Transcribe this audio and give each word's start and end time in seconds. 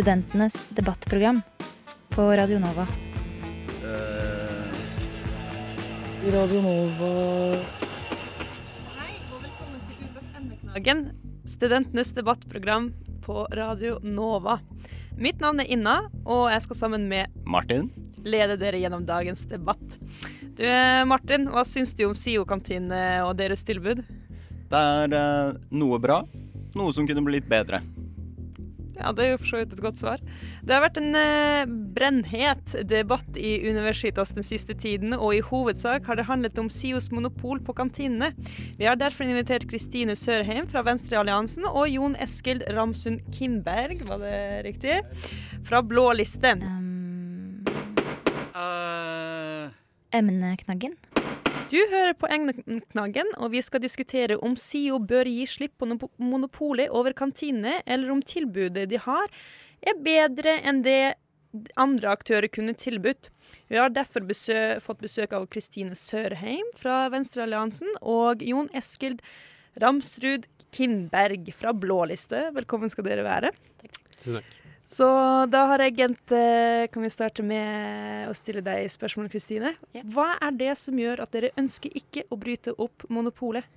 Studentenes 0.00 0.68
debattprogram 0.68 1.42
på 2.08 2.22
Radio 2.22 2.58
Nova. 2.58 2.86
Uh, 3.84 4.72
Radio 6.32 6.62
Nova 6.64 7.10
Hei 8.94 9.18
og 9.28 9.42
velkommen 9.42 9.82
til 9.90 10.06
Ukas 10.06 10.30
emneknaggen, 10.40 11.04
studentenes 11.44 12.14
debattprogram 12.16 12.88
på 13.20 13.44
Radio 13.52 13.98
Nova. 14.00 14.56
Mitt 15.20 15.44
navn 15.44 15.60
er 15.60 15.68
Inna, 15.68 15.98
og 16.24 16.48
jeg 16.48 16.64
skal 16.64 16.80
sammen 16.80 17.04
med 17.12 17.28
Martin? 17.44 17.92
lede 18.24 18.56
dere 18.56 18.80
gjennom 18.80 19.04
dagens 19.04 19.44
debatt. 19.52 20.00
Du, 20.56 20.64
Martin, 21.12 21.44
hva 21.52 21.60
syns 21.68 21.92
du 21.92 22.06
om 22.08 22.16
SIO-kantine 22.16 23.20
og 23.28 23.36
deres 23.36 23.68
tilbud? 23.68 24.00
Det 24.72 24.84
er 24.96 25.12
eh, 25.12 25.56
noe 25.76 26.00
bra, 26.00 26.22
noe 26.72 26.88
som 26.96 27.04
kunne 27.04 27.28
blitt 27.28 27.52
bedre. 27.52 27.84
Ja, 29.00 29.12
det 29.16 29.24
er 29.24 29.32
jo 29.32 29.40
for 29.40 29.50
så 29.50 29.60
vidt 29.62 29.74
et 29.74 29.82
godt 29.84 30.00
svar. 30.00 30.22
Det 30.62 30.74
har 30.74 30.84
vært 30.84 31.00
en 31.00 31.16
eh, 31.18 31.72
brennhet 31.96 32.76
debatt 32.88 33.40
i 33.40 33.56
Universitas 33.64 34.34
den 34.36 34.46
siste 34.46 34.76
tiden, 34.76 35.14
og 35.16 35.34
i 35.36 35.42
hovedsak 35.44 36.08
har 36.10 36.20
det 36.20 36.28
handlet 36.28 36.60
om 36.60 36.70
SIOs 36.72 37.10
monopol 37.14 37.62
på 37.64 37.76
kantinene. 37.76 38.32
Vi 38.78 38.88
har 38.88 39.00
derfor 39.00 39.24
invitert 39.26 39.68
Kristine 39.70 40.16
Sørheim 40.18 40.68
fra 40.70 40.84
Venstrealliansen 40.86 41.66
og 41.70 41.88
Jon 41.90 42.18
Eskild 42.20 42.66
Ramsund 42.76 43.24
Kindberg, 43.34 44.04
var 44.08 44.22
det 44.22 44.38
riktig? 44.68 45.00
Fra 45.66 45.82
Blå 45.84 46.10
liste. 46.20 46.54
Um, 46.60 46.90
Uh... 48.60 49.70
emneknaggen. 50.10 50.96
Du 51.70 51.78
hører 51.78 52.16
på 52.18 52.26
Egneknaggen, 52.26 53.28
og 53.38 53.52
vi 53.52 53.60
skal 53.62 53.82
diskutere 53.84 54.40
om 54.42 54.56
SIO 54.58 54.96
bør 54.98 55.28
gi 55.30 55.44
slipp 55.46 55.76
på 55.78 55.86
nopo- 55.86 56.10
monopolet 56.18 56.90
over 56.90 57.14
kantinene, 57.14 57.76
eller 57.86 58.10
om 58.10 58.22
tilbudet 58.26 58.88
de 58.90 58.98
har, 58.98 59.30
er 59.78 60.00
bedre 60.02 60.56
enn 60.66 60.82
det 60.82 61.14
andre 61.78 62.10
aktører 62.10 62.50
kunne 62.50 62.74
tilbudt. 62.78 63.30
Vi 63.70 63.78
har 63.78 63.90
derfor 63.94 64.26
besø 64.26 64.58
fått 64.82 65.02
besøk 65.02 65.34
av 65.34 65.46
Kristine 65.50 65.94
Sørheim 65.98 66.66
fra 66.78 67.04
Venstrealliansen 67.14 67.98
og 68.02 68.42
Jon 68.42 68.70
Eskild 68.74 69.22
Ramsrud 69.82 70.50
Kindberg 70.74 71.52
fra 71.54 71.74
Blåliste. 71.74 72.48
Velkommen 72.54 72.90
skal 72.90 73.06
dere 73.06 73.26
være. 73.26 73.54
Tusen 74.18 74.40
takk. 74.40 74.56
Så 74.90 75.06
da 75.46 75.64
har 75.70 75.84
jeg 75.84 75.98
gent 76.00 76.32
eh, 76.34 76.88
Kan 76.90 77.04
vi 77.04 77.10
starte 77.12 77.44
med 77.46 78.26
å 78.26 78.34
stille 78.34 78.62
deg 78.64 78.88
spørsmål, 78.90 79.28
Kristine? 79.30 79.76
Ja. 79.94 80.02
Hva 80.02 80.32
er 80.42 80.56
det 80.58 80.72
som 80.80 80.98
gjør 80.98 81.22
at 81.22 81.30
dere 81.34 81.52
ønsker 81.60 81.94
ikke 81.94 82.26
å 82.26 82.38
bryte 82.40 82.74
opp 82.74 83.06
monopolet? 83.12 83.68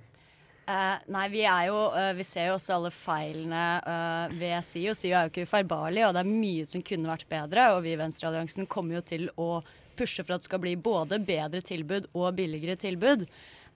Uh, 0.64 0.96
nei, 1.12 1.26
vi 1.28 1.42
er 1.44 1.66
jo 1.68 1.76
uh, 1.92 2.14
Vi 2.16 2.24
ser 2.24 2.46
jo 2.48 2.54
også 2.56 2.72
alle 2.78 2.90
feilene 2.94 3.64
uh, 3.84 4.32
ved 4.32 4.56
SIO. 4.64 4.94
SIO 4.96 5.12
er 5.12 5.26
jo 5.26 5.32
ikke 5.34 5.44
ufeilbarlig, 5.44 6.06
og 6.06 6.14
det 6.16 6.22
er 6.22 6.30
mye 6.30 6.64
som 6.68 6.82
kunne 6.82 7.10
vært 7.12 7.28
bedre. 7.28 7.66
Og 7.76 7.82
vi 7.84 7.92
i 7.92 7.98
Venstrealliansen 8.00 8.70
kommer 8.72 8.98
jo 8.98 9.04
til 9.12 9.28
å 9.36 9.48
pushe 9.94 10.24
for 10.24 10.34
at 10.34 10.42
det 10.42 10.48
skal 10.48 10.62
bli 10.64 10.72
både 10.80 11.20
bedre 11.22 11.60
tilbud 11.62 12.08
og 12.16 12.32
billigere 12.40 12.78
tilbud. 12.80 13.26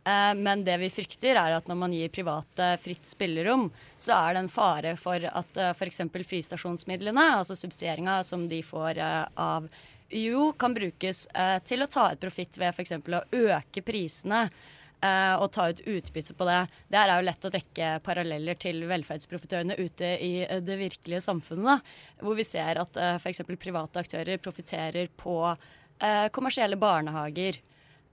Eh, 0.09 0.35
men 0.35 0.65
det 0.65 0.79
vi 0.81 0.89
frykter, 0.93 1.37
er 1.37 1.57
at 1.57 1.69
når 1.69 1.79
man 1.83 1.93
gir 1.93 2.13
private 2.13 2.71
fritt 2.81 3.07
spillerom, 3.09 3.69
så 4.01 4.15
er 4.17 4.35
det 4.35 4.45
en 4.45 4.53
fare 4.53 4.95
for 5.01 5.29
at 5.29 5.61
uh, 5.61 5.75
f.eks. 5.75 6.01
fristasjonsmidlene, 6.31 7.27
altså 7.41 7.57
subsidieringa 7.59 8.23
som 8.25 8.47
de 8.49 8.63
får 8.65 9.03
eh, 9.03 9.23
av 9.35 9.69
UiO, 10.11 10.53
kan 10.53 10.75
brukes 10.75 11.27
eh, 11.27 11.59
til 11.69 11.85
å 11.85 11.91
ta 11.91 12.09
ut 12.13 12.21
profitt 12.21 12.57
ved 12.61 12.73
f.eks. 12.73 12.95
å 12.97 13.23
øke 13.43 13.83
prisene 13.85 14.47
eh, 14.47 15.35
og 15.37 15.51
ta 15.53 15.69
ut 15.69 15.83
utbytte 15.85 16.37
på 16.39 16.49
det. 16.49 16.63
Det 16.89 17.01
er 17.03 17.13
jo 17.13 17.27
lett 17.29 17.49
å 17.49 17.53
trekke 17.53 17.91
paralleller 18.07 18.61
til 18.61 18.81
velferdsprofitørene 18.89 19.77
ute 19.77 20.15
i 20.25 20.33
eh, 20.47 20.63
det 20.65 20.79
virkelige 20.81 21.27
samfunnet. 21.27 21.69
Da, 21.69 22.25
hvor 22.25 22.39
vi 22.39 22.47
ser 22.49 22.81
at 22.81 23.03
f.eks. 23.19 23.45
private 23.59 24.07
aktører 24.07 24.41
profitterer 24.41 25.13
på 25.21 25.43
eh, 25.53 26.29
kommersielle 26.33 26.81
barnehager. 26.81 27.61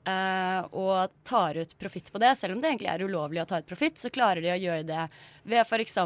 Eh, 0.07 0.65
og 0.71 1.11
tar 1.23 1.57
ut 1.57 1.73
profitt 1.79 2.11
på 2.11 2.21
det. 2.21 2.35
Selv 2.35 2.55
om 2.55 2.61
det 2.61 2.71
egentlig 2.71 2.91
er 2.91 3.03
ulovlig 3.05 3.41
å 3.43 3.47
ta 3.49 3.59
ut 3.61 3.67
profitt, 3.67 3.99
så 4.01 4.11
klarer 4.13 4.43
de 4.43 4.53
å 4.53 4.57
gjøre 4.59 4.85
det 4.87 5.05
ved 5.43 5.61
f.eks. 5.65 5.99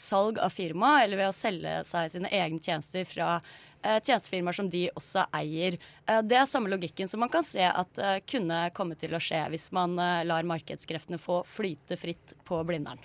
salg 0.00 0.38
av 0.38 0.54
firma, 0.54 0.94
eller 1.02 1.20
ved 1.20 1.30
å 1.30 1.36
selge 1.36 1.82
seg 1.88 2.10
sine 2.14 2.32
egne 2.32 2.62
tjenester 2.62 3.06
fra 3.08 3.34
eh, 3.82 3.98
tjenestefirmaer 3.98 4.58
som 4.58 4.70
de 4.72 4.86
også 4.94 5.26
eier. 5.42 5.78
Eh, 6.06 6.22
det 6.26 6.40
er 6.40 6.50
samme 6.50 6.72
logikken 6.72 7.10
som 7.10 7.24
man 7.24 7.32
kan 7.32 7.46
se 7.46 7.64
at 7.68 8.02
kunne 8.30 8.64
komme 8.76 8.98
til 9.00 9.14
å 9.16 9.22
skje 9.22 9.44
hvis 9.52 9.70
man 9.76 9.96
lar 9.98 10.48
markedskreftene 10.48 11.20
få 11.20 11.42
flyte 11.48 11.98
fritt 12.00 12.36
på 12.48 12.60
Blindern. 12.68 13.00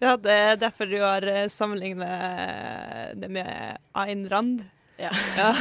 Ja, 0.00 0.14
det 0.16 0.32
er 0.32 0.54
derfor 0.56 0.88
du 0.88 0.96
har 1.02 1.26
sammenlignet 1.52 3.18
det 3.20 3.28
med 3.28 3.80
Ayn 3.92 4.28
Rand. 4.32 4.70
Ja. 5.00 5.10
Ja. 5.38 5.54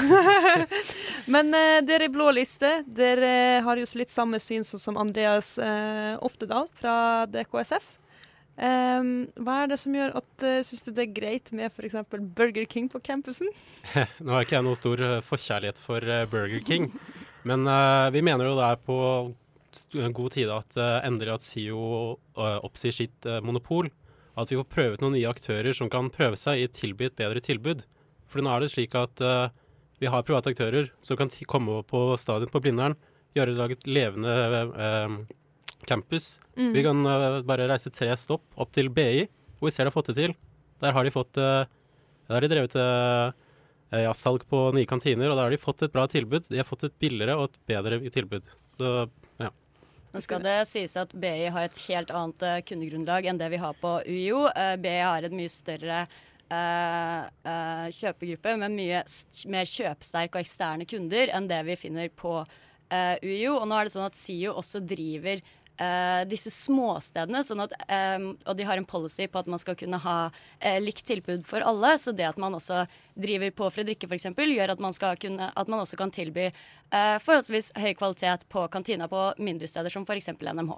Men 1.33 1.53
eh, 1.55 1.79
dere 1.87 2.09
i 2.09 2.11
Blå 2.11 2.27
liste, 2.35 2.81
dere 2.85 3.61
har 3.63 3.79
jo 3.79 3.87
litt 3.95 4.11
samme 4.11 4.41
syn 4.43 4.67
som 4.67 4.99
Andreas 4.99 5.55
eh, 5.63 6.17
Oftedal 6.25 6.67
fra 6.75 7.25
DKSF. 7.31 7.95
Em, 8.59 9.29
hva 9.39 9.61
er 9.63 9.69
det 9.71 9.77
som 9.79 9.93
gjør 9.95 10.17
at 10.19 10.43
uh, 10.43 10.57
syns 10.67 10.83
du 10.83 10.89
det 10.91 11.05
er 11.05 11.13
greit 11.15 11.47
med 11.55 11.71
f.eks. 11.71 11.95
Burger 12.35 12.65
King 12.67 12.89
på 12.91 12.99
campusen? 12.99 13.47
Nå 14.19 14.35
har 14.35 14.43
ikke 14.43 14.57
jeg 14.57 14.65
noe 14.67 14.75
stor 14.75 14.99
eh, 14.99 15.21
forkjærlighet 15.23 15.79
for 15.79 16.03
eh, 16.03 16.25
Burger 16.27 16.59
King, 16.67 16.89
men 17.47 17.63
uh, 17.63 18.11
vi 18.11 18.19
mener 18.25 18.49
jo 18.49 18.57
det 18.59 18.65
er 18.67 18.81
på 18.83 18.97
god 20.13 20.31
tide 20.33 20.55
at 20.55 20.77
eh, 20.77 21.07
endelig 21.07 21.33
at 21.33 21.45
SIO 21.45 22.17
eh, 22.37 22.59
oppsier 22.65 22.95
sitt 22.95 23.25
eh, 23.25 23.41
monopol. 23.41 23.89
At 24.39 24.51
vi 24.51 24.57
får 24.57 24.69
prøvet 24.71 25.01
noen 25.01 25.15
nye 25.17 25.29
aktører 25.29 25.73
som 25.75 25.89
kan 25.91 26.09
prøve 26.13 26.37
seg 26.39 26.59
i 26.59 26.67
å 26.67 26.73
tilby 26.73 27.09
et 27.09 27.17
bedre 27.19 27.41
tilbud. 27.43 27.83
For 28.29 28.45
nå 28.45 28.53
er 28.53 28.63
det 28.63 28.71
slik 28.73 28.95
at 28.97 29.23
uh, 29.25 29.49
vi 29.99 30.09
har 30.11 30.25
private 30.25 30.53
aktører 30.53 30.91
som 31.05 31.17
kan 31.19 31.31
komme 31.49 31.81
på 31.89 32.03
stadion 32.21 32.51
på 32.51 32.61
Blindern, 32.63 32.95
gjøre 33.37 33.57
lage 33.57 33.77
et 33.77 33.89
levende 33.89 34.35
uh, 34.75 35.17
campus. 35.89 36.37
Mm. 36.55 36.71
Vi 36.75 36.85
kan 36.85 37.03
uh, 37.05 37.41
bare 37.47 37.67
reise 37.71 37.91
tre 37.93 38.13
stopp 38.19 38.45
opp 38.55 38.71
til 38.75 38.91
BI, 38.93 39.25
hvor 39.57 39.69
vi 39.69 39.75
ser 39.75 39.85
de 39.85 39.91
har 39.91 39.97
fått 39.97 40.13
det 40.13 40.19
til. 40.21 40.37
Der 40.79 40.95
har 40.95 41.03
de 41.03 41.11
fått 41.11 41.35
Der 41.35 41.67
har 42.31 42.41
de 42.45 42.47
drevet 42.47 42.75
ja, 43.89 44.11
salg 44.15 44.45
på 44.47 44.69
nye 44.71 44.87
kantiner, 44.87 45.27
og 45.27 45.35
da 45.35 45.43
har 45.43 45.51
de 45.51 45.57
fått 45.59 45.81
et 45.83 45.91
bra 45.91 46.05
tilbud. 46.07 46.45
De 46.47 46.61
har 46.61 46.67
fått 46.67 46.85
et 46.87 46.95
billigere 47.01 47.35
og 47.35 47.49
et 47.49 47.57
bedre 47.67 47.97
tilbud. 48.13 48.47
Så 48.79 49.09
Nå 50.09 50.21
skal 50.23 50.41
det 50.41 50.55
sies 50.69 50.95
at 50.97 51.11
BI 51.11 51.49
har 51.51 51.67
et 51.67 51.81
helt 51.89 52.13
annet 52.15 52.63
kundegrunnlag 52.69 53.27
enn 53.29 53.41
det 53.41 53.49
vi 53.51 53.59
har 53.61 53.75
på 53.81 53.91
UiO. 54.07 54.47
BI 54.79 54.95
har 55.03 55.27
et 55.27 55.35
mye 55.35 55.51
større 55.51 56.05
kjøpegruppe 56.49 58.55
med 58.57 58.73
mye 58.73 59.03
mer 59.53 59.67
kjøpsterke 59.69 60.39
og 60.39 60.41
eksterne 60.41 60.87
kunder 60.89 61.29
enn 61.35 61.49
det 61.49 61.59
vi 61.67 61.75
finner 61.77 62.09
på 62.09 62.39
eh, 62.41 63.21
UiO. 63.21 63.59
Og 63.59 63.67
nå 63.69 63.77
er 63.77 63.87
det 63.87 63.95
sånn 63.95 64.07
at 64.07 64.17
SIO 64.17 64.55
også 64.57 64.81
driver 64.85 65.41
Uh, 65.79 66.25
disse 66.27 66.51
småstedene, 66.51 67.39
sånn 67.47 67.61
at, 67.63 67.71
um, 67.87 68.33
og 68.43 68.55
de 68.59 68.65
har 68.67 68.75
en 68.75 68.87
policy 68.87 69.29
på 69.31 69.39
at 69.39 69.47
man 69.47 69.61
skal 69.61 69.77
kunne 69.79 69.95
ha 70.03 70.15
uh, 70.27 70.79
likt 70.83 71.05
tilbud 71.07 71.45
for 71.47 71.63
alle. 71.63 71.93
Så 72.03 72.11
det 72.11 72.25
at 72.27 72.41
man 72.41 72.57
også 72.57 72.81
driver 73.15 73.53
på 73.55 73.69
Fredrikke 73.71 74.09
f.eks., 74.09 74.27
gjør 74.35 74.73
at 74.73 74.83
man, 74.83 74.97
kunne, 75.21 75.47
at 75.47 75.71
man 75.71 75.79
også 75.79 75.95
kan 76.01 76.11
tilby 76.11 76.49
uh, 76.49 77.15
forholdsvis 77.23 77.71
høy 77.79 77.93
kvalitet 77.95 78.43
på 78.51 78.65
kantina 78.75 79.07
på 79.07 79.29
mindre 79.39 79.71
steder, 79.71 79.93
som 79.93 80.03
f.eks. 80.03 80.33
NMH. 80.35 80.75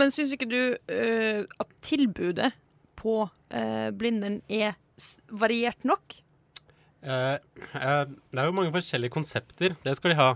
Men 0.00 0.14
syns 0.16 0.32
ikke 0.32 0.48
du 0.48 0.60
eh, 0.88 1.44
at 1.60 1.72
tilbudet 1.84 2.54
på 2.96 3.26
Blindern 3.52 4.38
er 4.48 4.78
variert 5.28 5.84
nok? 5.88 6.18
Uh, 7.02 7.34
uh, 7.74 8.04
det 8.06 8.38
er 8.38 8.48
jo 8.48 8.54
mange 8.56 8.72
forskjellige 8.74 9.14
konsepter, 9.14 9.76
det 9.82 9.96
skal 9.98 10.14
de 10.14 10.18
ha. 10.20 10.30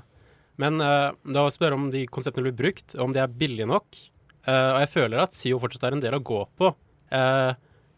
Men 0.58 0.80
uh, 0.82 1.12
det 1.22 1.36
er 1.38 1.46
å 1.46 1.54
spørre 1.54 1.78
om 1.78 1.90
de 1.92 2.06
konseptene 2.10 2.48
blir 2.48 2.58
brukt, 2.58 2.96
om 3.02 3.14
de 3.14 3.22
er 3.22 3.32
billige 3.42 3.68
nok. 3.70 3.98
Eh, 4.46 4.68
og 4.70 4.76
jeg 4.84 4.90
føler 4.92 5.18
at 5.18 5.34
SIO 5.34 5.56
fortsatt 5.58 5.88
er 5.88 5.96
en 5.96 6.02
del 6.04 6.14
å 6.14 6.22
gå 6.22 6.36
på. 6.54 6.68
Eh, 7.10 7.52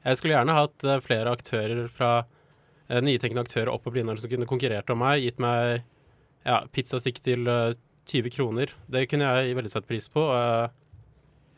jeg 0.08 0.16
skulle 0.16 0.32
gjerne 0.32 0.54
hatt 0.56 0.84
eh, 0.88 1.00
flere 1.04 1.34
aktører 1.36 1.90
fra 1.92 2.12
eh, 2.88 3.02
nytenkende 3.04 3.44
aktører 3.44 3.68
opp 3.74 3.84
på 3.84 3.92
Blindern 3.92 4.16
som 4.16 4.32
kunne 4.32 4.48
konkurrert 4.48 4.88
om 4.94 5.02
meg, 5.02 5.26
gitt 5.26 5.42
meg 5.44 5.82
ja, 6.48 6.62
pizzastikk 6.72 7.20
til 7.26 7.44
eh, 7.52 7.74
20 8.08 8.32
kroner. 8.32 8.72
Det 8.88 9.04
kunne 9.12 9.28
jeg 9.28 9.58
veldig 9.58 9.74
satt 9.74 9.88
pris 9.90 10.08
på. 10.08 10.24
Eh, 10.32 10.68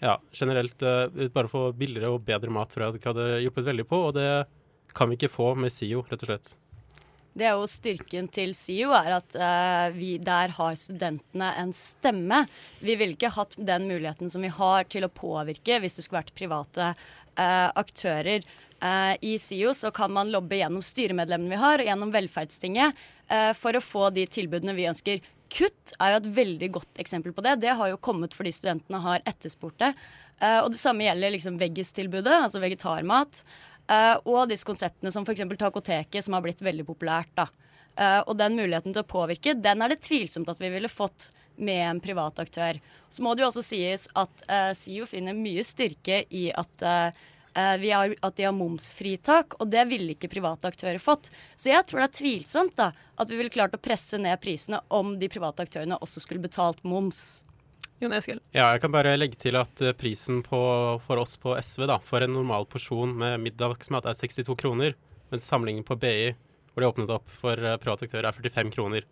Ja, 0.00 0.14
generelt 0.32 0.82
eh, 0.82 1.28
bare 1.28 1.50
få 1.52 1.68
billigere 1.76 2.10
og 2.10 2.24
bedre 2.24 2.50
mat 2.50 2.70
tror 2.72 2.86
jeg 2.86 2.98
det 2.98 3.08
hadde 3.12 3.42
hjulpet 3.44 3.66
veldig 3.66 3.84
på, 3.90 3.98
og 4.08 4.14
det 4.16 4.28
kan 4.94 5.10
vi 5.10 5.18
ikke 5.18 5.32
få 5.32 5.54
med 5.58 5.72
SIO, 5.72 6.04
rett 6.10 6.24
og 6.24 6.32
slett. 6.32 6.52
Det 7.30 7.46
er 7.46 7.54
jo 7.54 7.68
styrken 7.70 8.26
til 8.34 8.52
SIO, 8.58 8.90
er 8.96 9.14
at 9.20 9.36
eh, 9.38 9.92
vi, 9.94 10.10
der 10.22 10.50
har 10.56 10.78
studentene 10.78 11.52
en 11.62 11.70
stemme. 11.76 12.42
Vi 12.82 12.96
ville 12.98 13.14
ikke 13.14 13.30
hatt 13.36 13.54
den 13.56 13.86
muligheten 13.86 14.32
som 14.32 14.42
vi 14.42 14.50
har 14.50 14.88
til 14.90 15.06
å 15.06 15.12
påvirke 15.14 15.78
hvis 15.80 15.98
det 15.98 16.06
skulle 16.06 16.24
vært 16.24 16.34
private 16.38 16.88
eh, 16.90 17.68
aktører. 17.78 18.42
Eh, 18.82 19.14
I 19.30 19.36
SIO 19.38 19.74
så 19.78 19.92
kan 19.94 20.12
man 20.12 20.32
lobbe 20.34 20.58
gjennom 20.58 20.82
styremedlemmene 20.82 21.54
vi 21.54 21.60
har, 21.62 21.78
og 21.78 21.90
gjennom 21.92 22.14
Velferdstinget, 22.14 23.04
eh, 23.30 23.52
for 23.54 23.78
å 23.78 23.84
få 23.84 24.08
de 24.16 24.26
tilbudene 24.26 24.74
vi 24.74 24.88
ønsker. 24.90 25.22
Kutt 25.50 25.94
er 25.98 26.14
jo 26.14 26.20
et 26.20 26.30
veldig 26.34 26.70
godt 26.78 27.02
eksempel 27.02 27.34
på 27.34 27.46
det. 27.46 27.60
Det 27.62 27.74
har 27.78 27.90
jo 27.90 28.02
kommet 28.02 28.34
fordi 28.36 28.52
studentene 28.54 29.02
har 29.06 29.22
etterspurt 29.26 29.78
det. 29.82 29.94
Eh, 30.40 30.60
og 30.62 30.70
det 30.72 30.80
samme 30.80 31.04
gjelder 31.04 31.34
liksom 31.34 31.58
veggistilbudet, 31.60 32.36
altså 32.46 32.62
vegetarmat. 32.62 33.42
Eh, 33.90 34.16
og 34.24 34.46
disse 34.50 34.66
konseptene 34.66 35.12
som 35.14 35.26
f.eks. 35.26 35.42
Takoteket, 35.58 36.24
som 36.24 36.36
har 36.36 36.46
blitt 36.46 36.62
veldig 36.62 36.86
populært. 36.88 37.34
da. 37.34 37.50
Uh, 38.00 38.22
og 38.30 38.36
den 38.38 38.54
muligheten 38.56 38.94
til 38.94 39.02
å 39.02 39.08
påvirke, 39.08 39.52
den 39.58 39.82
er 39.82 39.90
det 39.90 39.98
tvilsomt 40.06 40.48
at 40.48 40.60
vi 40.62 40.70
ville 40.72 40.88
fått 40.88 41.26
med 41.60 41.90
en 41.90 42.00
privat 42.00 42.38
aktør. 42.38 42.80
Så 43.10 43.22
må 43.22 43.34
det 43.34 43.44
jo 43.44 43.50
også 43.50 43.64
sies 43.66 44.06
at 44.18 44.46
uh, 44.46 44.70
SIO 44.76 45.08
finner 45.10 45.36
mye 45.36 45.64
styrke 45.66 46.22
i 46.30 46.46
at, 46.54 46.84
eh, 46.86 47.20
eh, 47.58 47.74
vi 47.82 47.90
har, 47.90 48.14
at 48.22 48.36
de 48.38 48.46
har 48.46 48.56
momsfritak, 48.56 49.58
og 49.60 49.70
det 49.72 49.84
ville 49.90 50.14
ikke 50.14 50.30
private 50.32 50.70
aktører 50.70 51.02
fått. 51.02 51.32
Så 51.56 51.72
jeg 51.72 51.84
tror 51.86 52.00
det 52.00 52.08
er 52.08 52.18
tvilsomt 52.22 52.76
da, 52.78 52.90
at 53.20 53.30
vi 53.30 53.36
ville 53.36 53.52
klart 53.52 53.74
å 53.76 53.82
presse 53.82 54.18
ned 54.18 54.40
prisene 54.40 54.80
om 54.88 55.16
de 55.20 55.28
private 55.28 55.66
aktørene 55.66 55.98
også 56.00 56.22
skulle 56.24 56.46
betalt 56.46 56.84
moms. 56.86 57.42
Jon 58.00 58.14
Eskil. 58.16 58.38
Ja, 58.56 58.70
jeg 58.72 58.80
kan 58.80 58.92
bare 58.94 59.12
legge 59.18 59.36
til 59.36 59.58
at 59.60 59.82
eh, 59.84 59.92
prisen 59.96 60.40
på, 60.44 60.58
for 61.04 61.20
oss 61.20 61.36
på 61.40 61.52
SV 61.60 61.84
da, 61.90 61.98
for 62.00 62.24
en 62.24 62.32
normal 62.32 62.64
porsjon 62.70 63.12
med 63.20 63.42
middagsmat 63.44 64.08
er 64.08 64.16
62 64.16 64.56
kroner, 64.62 64.96
mens 65.32 65.48
samlingen 65.48 65.84
på 65.84 65.98
BI, 66.00 66.32
hvor 66.72 66.80
de 66.80 66.88
åpnet 66.88 67.12
opp 67.12 67.28
for 67.42 67.60
eh, 67.60 67.76
private 67.82 68.08
aktører, 68.08 68.30
er 68.30 68.38
45 68.38 68.72
kroner. 68.72 69.08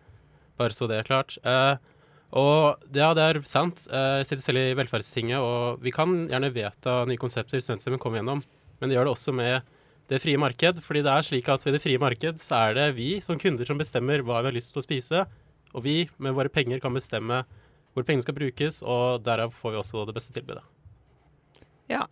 Bare 0.59 0.75
så 0.75 0.89
det 0.89 1.03
er 1.03 1.09
klart. 1.09 1.37
Eh, 1.45 1.77
og 2.39 2.81
ja, 2.97 3.11
det 3.17 3.27
er 3.27 3.41
sant. 3.49 3.85
Eh, 3.93 4.23
jeg 4.23 4.31
sitter 4.31 4.47
selv 4.47 4.63
i 4.63 4.79
Velferdstinget, 4.81 5.37
og 5.37 5.85
vi 5.85 5.93
kan 5.93 6.25
gjerne 6.33 6.53
vedta 6.57 7.03
nye 7.09 7.21
konsepter 7.21 7.61
studentstemmen 7.61 8.01
kommer 8.01 8.23
gjennom, 8.23 8.43
men 8.81 8.89
det 8.89 8.97
gjør 8.97 9.09
det 9.11 9.15
også 9.19 9.37
med 9.37 9.69
det 10.09 10.23
frie 10.25 10.41
marked. 10.41 10.81
fordi 10.81 11.05
det 11.05 11.13
er 11.13 11.29
slik 11.29 11.49
at 11.53 11.65
ved 11.67 11.77
det 11.77 11.85
frie 11.85 12.01
marked 12.01 12.41
så 12.41 12.65
er 12.69 12.75
det 12.81 12.91
vi 12.97 13.21
som 13.21 13.37
kunder 13.37 13.69
som 13.69 13.77
bestemmer 13.77 14.25
hva 14.25 14.41
vi 14.41 14.49
har 14.49 14.57
lyst 14.57 14.73
til 14.73 14.81
å 14.81 14.89
spise, 14.89 15.25
og 15.77 15.85
vi 15.85 16.09
med 16.17 16.33
våre 16.33 16.49
penger 16.49 16.81
kan 16.81 16.97
bestemme 16.97 17.45
hvor 17.99 18.07
pengene 18.09 18.25
skal 18.25 18.37
brukes, 18.39 18.81
og 18.87 19.25
derav 19.27 19.53
får 19.55 19.75
vi 19.75 19.81
også 19.83 20.07
det 20.09 20.17
beste 20.17 20.35
tilbudet. 20.37 20.65
Ja. 21.89 22.05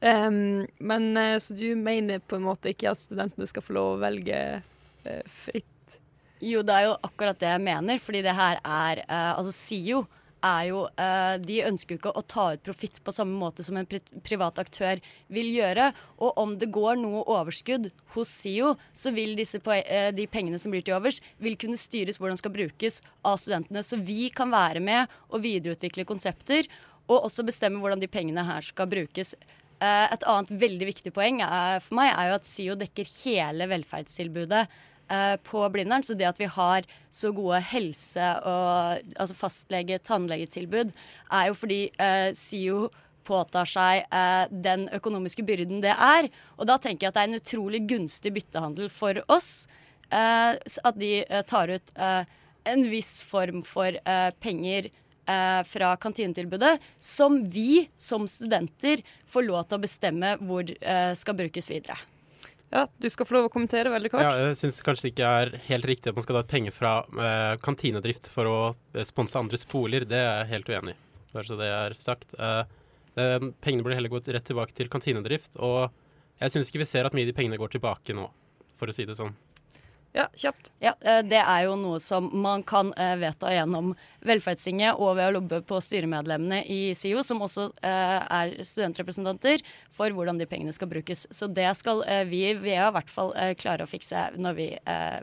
um, 0.00 0.64
men 0.78 1.16
eh, 1.18 1.38
så 1.42 1.56
du 1.58 1.74
mener 1.76 2.22
på 2.22 2.38
en 2.38 2.46
måte 2.46 2.70
ikke 2.70 2.92
at 2.92 3.02
studentene 3.02 3.48
skal 3.50 3.64
få 3.66 3.74
lov 3.76 3.88
å 3.94 4.02
velge 4.02 4.40
eh, 4.60 5.22
fritt? 5.26 5.98
Jo, 6.44 6.62
det 6.66 6.74
er 6.76 6.88
jo 6.88 6.98
akkurat 7.06 7.38
det 7.40 7.50
jeg 7.50 7.64
mener, 7.64 8.02
fordi 8.02 8.22
det 8.26 8.34
her 8.36 8.58
er 8.60 9.00
uh, 9.06 9.32
Altså 9.38 9.52
SIO 9.54 10.04
er 10.44 10.68
jo 10.68 10.84
eh, 11.00 11.36
De 11.42 11.60
ønsker 11.66 11.94
jo 11.94 12.00
ikke 12.00 12.14
å 12.14 12.24
ta 12.28 12.46
ut 12.54 12.62
profitt 12.64 13.00
på 13.04 13.14
samme 13.14 13.36
måte 13.38 13.64
som 13.66 13.78
en 13.80 13.88
pri 13.88 14.00
privat 14.24 14.58
aktør 14.62 15.00
vil 15.32 15.50
gjøre. 15.54 15.90
Og 16.22 16.40
om 16.40 16.54
det 16.60 16.70
går 16.74 17.00
noe 17.00 17.24
overskudd 17.34 17.90
hos 18.14 18.32
SIO, 18.42 18.74
så 18.92 19.12
vil 19.16 19.34
disse 19.38 19.60
eh, 19.80 20.10
de 20.14 20.28
pengene 20.30 20.60
som 20.60 20.74
blir 20.74 20.84
til 20.84 20.96
overs, 20.98 21.20
vil 21.42 21.58
kunne 21.60 21.80
styres 21.80 22.20
hvordan 22.20 22.40
skal 22.40 22.54
brukes 22.54 23.00
av 23.24 23.40
studentene. 23.42 23.84
Så 23.86 24.00
vi 24.00 24.28
kan 24.34 24.52
være 24.54 24.82
med 24.84 25.12
og 25.30 25.44
videreutvikle 25.44 26.06
konsepter, 26.08 26.68
og 27.04 27.26
også 27.26 27.44
bestemme 27.44 27.82
hvordan 27.82 28.00
de 28.00 28.08
pengene 28.08 28.46
her 28.46 28.64
skal 28.64 28.88
brukes. 28.88 29.34
Eh, 29.82 30.06
et 30.14 30.26
annet 30.30 30.52
veldig 30.64 30.90
viktig 30.92 31.12
poeng 31.14 31.42
er, 31.44 31.82
for 31.84 31.98
meg 31.98 32.12
er 32.12 32.30
jo 32.30 32.38
at 32.38 32.48
SIO 32.48 32.76
dekker 32.80 33.08
hele 33.24 33.68
velferdstilbudet 33.72 34.66
på 35.44 35.62
Blindern. 35.70 36.02
Så 36.02 36.14
det 36.16 36.26
at 36.28 36.38
vi 36.40 36.48
har 36.50 36.86
så 37.10 37.30
gode 37.34 37.60
helse- 37.60 38.34
og 38.44 39.04
altså 39.20 39.34
fastlege- 39.36 40.00
tannlegetilbud, 40.02 40.92
er 41.32 41.46
jo 41.50 41.54
fordi 41.54 41.90
eh, 41.98 42.32
SIO 42.34 42.88
påtar 43.24 43.64
seg 43.64 44.04
eh, 44.12 44.46
den 44.50 44.88
økonomiske 44.92 45.44
byrden 45.46 45.80
det 45.80 45.94
er. 45.96 46.28
Og 46.58 46.66
da 46.68 46.76
tenker 46.76 47.06
jeg 47.06 47.12
at 47.12 47.14
det 47.16 47.22
er 47.22 47.30
en 47.32 47.40
utrolig 47.40 47.80
gunstig 47.88 48.34
byttehandel 48.36 48.90
for 48.92 49.22
oss. 49.28 49.66
eh, 50.10 50.56
at 50.84 50.98
de 51.00 51.24
eh, 51.24 51.42
tar 51.42 51.68
ut 51.72 51.92
eh, 51.96 52.24
en 52.64 52.84
viss 52.90 53.22
form 53.22 53.62
for 53.64 53.96
eh, 53.96 54.30
penger 54.40 54.90
eh, 55.26 55.62
fra 55.64 55.96
kantinetilbudet, 55.96 56.78
som 56.98 57.42
vi 57.44 57.88
som 57.96 58.28
studenter 58.28 59.02
får 59.26 59.46
lov 59.48 59.64
til 59.68 59.78
å 59.78 59.84
bestemme 59.84 60.36
hvor 60.40 60.64
eh, 60.80 61.12
skal 61.16 61.34
brukes 61.40 61.70
videre. 61.72 61.96
Ja, 62.74 62.88
du 62.98 63.06
skal 63.10 63.26
få 63.28 63.36
lov 63.36 63.44
å 63.46 63.50
kommentere 63.54 63.90
veldig 63.92 64.10
kort. 64.10 64.24
Ja, 64.26 64.48
jeg 64.48 64.56
syns 64.58 64.80
kanskje 64.82 65.06
det 65.06 65.10
ikke 65.12 65.28
er 65.30 65.52
helt 65.68 65.86
riktig 65.86 66.10
at 66.10 66.16
man 66.18 66.24
skal 66.24 66.40
ta 66.40 66.46
penger 66.50 66.74
fra 66.74 66.94
eh, 67.06 67.52
kantinedrift 67.62 68.26
for 68.34 68.50
å 68.50 68.56
eh, 68.96 69.04
sponse 69.06 69.38
andres 69.38 69.62
boliger. 69.70 70.08
Det 70.10 70.18
er 70.18 70.40
jeg 70.40 70.50
helt 70.56 70.72
uenig 70.72 70.96
i, 70.96 70.98
bare 71.36 71.46
så 71.46 71.58
det 71.60 71.68
er 71.70 71.94
sagt. 72.02 72.34
Eh, 72.34 72.64
eh, 73.14 73.36
pengene 73.62 73.86
burde 73.86 74.00
heller 74.00 74.10
gått 74.10 74.32
rett 74.34 74.48
tilbake 74.50 74.74
til 74.74 74.90
kantinedrift, 74.90 75.54
og 75.62 75.86
jeg 76.42 76.50
syns 76.56 76.72
ikke 76.72 76.82
vi 76.82 76.88
ser 76.90 77.06
at 77.06 77.14
mye 77.14 77.28
av 77.28 77.30
de 77.30 77.36
pengene 77.38 77.60
går 77.62 77.76
tilbake 77.76 78.16
nå, 78.18 78.26
for 78.74 78.90
å 78.90 78.96
si 78.96 79.06
det 79.06 79.14
sånn. 79.20 79.36
Ja, 80.14 80.28
kjapt. 80.38 80.70
Ja, 80.78 80.94
eh, 81.00 81.22
Det 81.26 81.40
er 81.42 81.64
jo 81.66 81.74
noe 81.76 81.98
som 81.98 82.28
man 82.42 82.62
kan 82.62 82.92
eh, 82.94 83.16
vedta 83.18 83.50
gjennom 83.50 83.96
Velferdstinget 84.22 84.94
og 84.94 85.16
ved 85.18 85.26
å 85.26 85.34
lobbe 85.40 85.58
på 85.66 85.80
styremedlemmene 85.82 86.62
i 86.70 86.94
SIO, 86.94 87.24
som 87.26 87.42
også 87.42 87.66
eh, 87.82 88.20
er 88.22 88.54
studentrepresentanter, 88.62 89.64
for 89.90 90.14
hvordan 90.14 90.38
de 90.38 90.46
pengene 90.46 90.72
skal 90.72 90.88
brukes. 90.92 91.26
Så 91.34 91.50
det 91.50 91.66
skal 91.80 92.04
vi 92.30 92.44
i 92.46 92.54
VEA 92.54 92.88
i 92.92 92.94
hvert 92.94 93.10
fall 93.10 93.34
klare 93.58 93.84
å 93.84 93.90
fikse 93.90 94.28
når 94.38 94.58
vi 94.58 94.70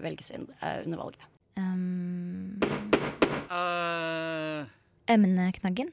velges 0.03 0.31
inn 0.35 0.49
under 0.59 1.05
valget. 1.05 1.27
Um, 1.55 2.59
Uh... 3.51 4.63
emneknaggen. 5.11 5.91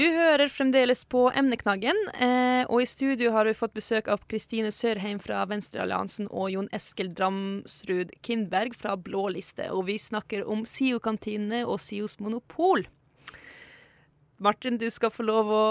Du 0.00 0.06
hører 0.08 0.48
fremdeles 0.48 1.02
på 1.12 1.26
Emneknaggen, 1.36 1.98
eh, 2.24 2.62
og 2.72 2.80
i 2.80 2.86
studio 2.88 3.34
har 3.34 3.44
vi 3.44 3.52
fått 3.52 3.74
besøk 3.76 4.06
av 4.08 4.22
Kristine 4.32 4.70
Sørheim 4.72 5.18
fra 5.20 5.42
Venstrealliansen 5.50 6.30
og 6.30 6.46
Jon 6.54 6.70
Eskil 6.72 7.10
Dramsrud 7.12 8.14
Kindberg 8.24 8.72
fra 8.80 8.94
Blå 8.96 9.26
liste, 9.34 9.66
og 9.68 9.90
vi 9.90 9.98
snakker 10.00 10.46
om 10.48 10.62
SIO-kantinene 10.64 11.66
og 11.68 11.82
SIOs 11.84 12.16
monopol. 12.16 12.86
Martin, 14.40 14.78
du 14.80 14.86
skal 14.88 15.12
få 15.12 15.26
lov 15.28 15.52
å 15.52 15.66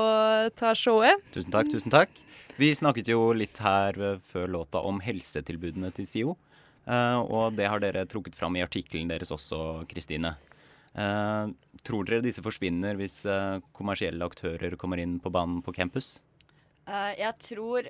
ta 0.53 0.75
showet. 0.77 1.25
tusen 1.33 1.49
takk, 1.55 1.73
tusen 1.73 1.89
takk. 1.89 2.13
Vi 2.61 2.69
snakket 2.77 3.09
jo 3.09 3.31
litt 3.33 3.57
her 3.65 3.97
eh, 3.97 4.21
før 4.30 4.45
låta 4.59 4.83
om 4.85 5.01
helsetilbudene 5.01 5.89
til 5.97 6.06
SIO. 6.06 6.37
eh, 6.85 7.18
og 7.18 7.57
det 7.57 7.65
har 7.65 7.81
dere 7.81 8.06
trukket 8.06 8.37
fram 8.37 8.61
i 8.61 8.61
artikkelen 8.68 9.09
deres 9.09 9.33
også, 9.33 9.87
Kristine. 9.89 10.35
Eh, 10.99 11.51
tror 11.87 12.07
dere 12.07 12.23
disse 12.25 12.44
forsvinner 12.44 12.97
hvis 12.99 13.21
eh, 13.29 13.59
kommersielle 13.75 14.25
aktører 14.25 14.75
kommer 14.79 14.99
inn 14.99 15.19
på 15.23 15.31
banen 15.31 15.61
på 15.63 15.73
campus? 15.75 16.11
Eh, 16.89 17.13
jeg 17.21 17.35
tror 17.45 17.87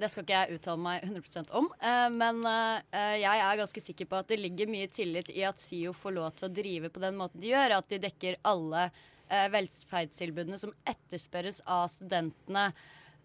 Det 0.00 0.08
skal 0.10 0.24
ikke 0.24 0.40
jeg 0.40 0.58
uttale 0.58 0.82
meg 0.82 1.04
100% 1.04 1.52
om, 1.58 1.68
men 2.14 2.40
jeg 2.88 3.42
er 3.44 3.60
ganske 3.60 3.82
sikker 3.82 4.08
på 4.08 4.18
at 4.18 4.30
det 4.32 4.40
ligger 4.40 4.70
mye 4.70 4.88
tillit 4.90 5.30
i 5.34 5.44
at 5.46 5.60
SIO 5.60 5.92
får 5.96 6.16
lov 6.16 6.30
til 6.38 6.48
å 6.48 6.54
drive 6.54 6.90
på 6.90 7.02
den 7.02 7.18
måten 7.18 7.42
de 7.42 7.52
gjør. 7.52 7.76
At 7.78 7.90
de 7.92 8.00
dekker 8.02 8.40
alle 8.48 8.88
velferdstilbudene 9.28 10.58
som 10.60 10.72
etterspørres 10.88 11.60
av 11.66 11.90
studentene. 11.92 12.70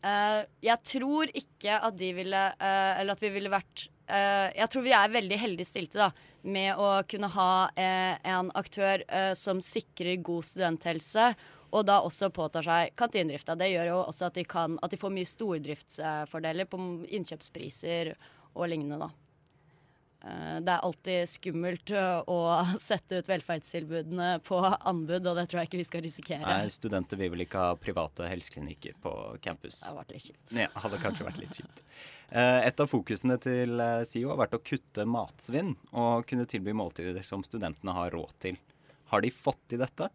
Eh, 0.03 0.43
jeg 0.65 0.79
tror 0.83 1.31
ikke 1.31 1.79
at 1.79 1.95
de 1.95 2.09
ville 2.11 2.39
uh, 2.59 2.93
Eller 2.99 3.15
at 3.15 3.21
vi 3.23 3.29
ville 3.31 3.51
vært 3.51 3.85
uh, 4.11 4.51
Jeg 4.51 4.67
tror 4.67 4.83
vi 4.83 4.91
er 4.97 5.13
veldig 5.13 5.37
heldig 5.39 5.67
stilte 5.69 6.01
da 6.01 6.11
med 6.43 6.75
å 6.75 6.87
kunne 7.07 7.29
ha 7.31 7.69
en 7.71 8.49
aktør 8.59 8.99
som 9.39 9.61
sikrer 9.63 10.17
god 10.19 10.43
studenthelse, 10.43 11.29
og 11.71 11.85
da 11.87 12.01
også 12.03 12.27
påtar 12.35 12.67
seg 12.67 12.91
kantinedrifta. 12.99 13.55
Det 13.55 13.69
gjør 13.71 13.93
jo 13.93 14.01
også 14.01 14.27
at 14.27 14.35
de, 14.35 14.43
kan, 14.43 14.75
at 14.83 14.91
de 14.91 14.99
får 14.99 15.13
mye 15.15 15.29
stordriftsfordeler 15.31 16.67
på 16.67 16.81
innkjøpspriser 17.15 18.11
og 18.59 18.67
lignende, 18.73 19.05
da. 19.05 19.22
Eh, 20.23 20.59
Det 20.63 20.71
er 20.71 20.79
alltid 20.87 21.27
skummelt 21.27 21.91
eh, 21.91 22.21
å 22.31 22.37
sette 22.79 23.19
ut 23.19 23.27
velferdstilbudene 23.27 24.29
på 24.47 24.59
anbud, 24.63 25.27
og 25.27 25.35
det 25.39 25.45
tror 25.51 25.61
jeg 25.61 25.69
ikke 25.71 25.81
vi 25.81 25.87
skal 25.89 26.05
risikere. 26.05 26.41
Nei, 26.47 26.71
studenter 26.71 27.19
vil 27.19 27.33
vel 27.33 27.43
ikke 27.45 27.59
ha 27.59 27.75
private 27.79 28.29
helseklinikker 28.31 28.95
på 29.03 29.13
campus. 29.43 29.81
Det 29.81 29.89
hadde 29.89 29.99
vært 30.01 30.13
litt 30.15 30.27
kjipt. 30.29 30.55
Ja, 30.57 30.69
hadde 30.85 31.01
kanskje 31.03 31.27
vært 31.27 31.41
litt 31.43 31.59
kjipt. 31.59 31.83
Eh, 32.31 32.59
Et 32.69 32.79
av 32.79 32.89
fokusene 32.89 33.39
til 33.43 33.83
SIO 34.07 34.31
har 34.31 34.39
vært 34.45 34.55
å 34.57 34.63
kutte 34.63 35.05
matsvinn 35.05 35.75
og 35.91 36.25
kunne 36.29 36.47
tilby 36.49 36.73
måltider 36.73 37.19
som 37.27 37.43
studentene 37.45 37.93
har 37.93 38.15
råd 38.15 38.31
til. 38.47 38.57
Har 39.11 39.21
de 39.21 39.29
fått 39.29 39.59
til 39.69 39.83
dette? 39.83 40.07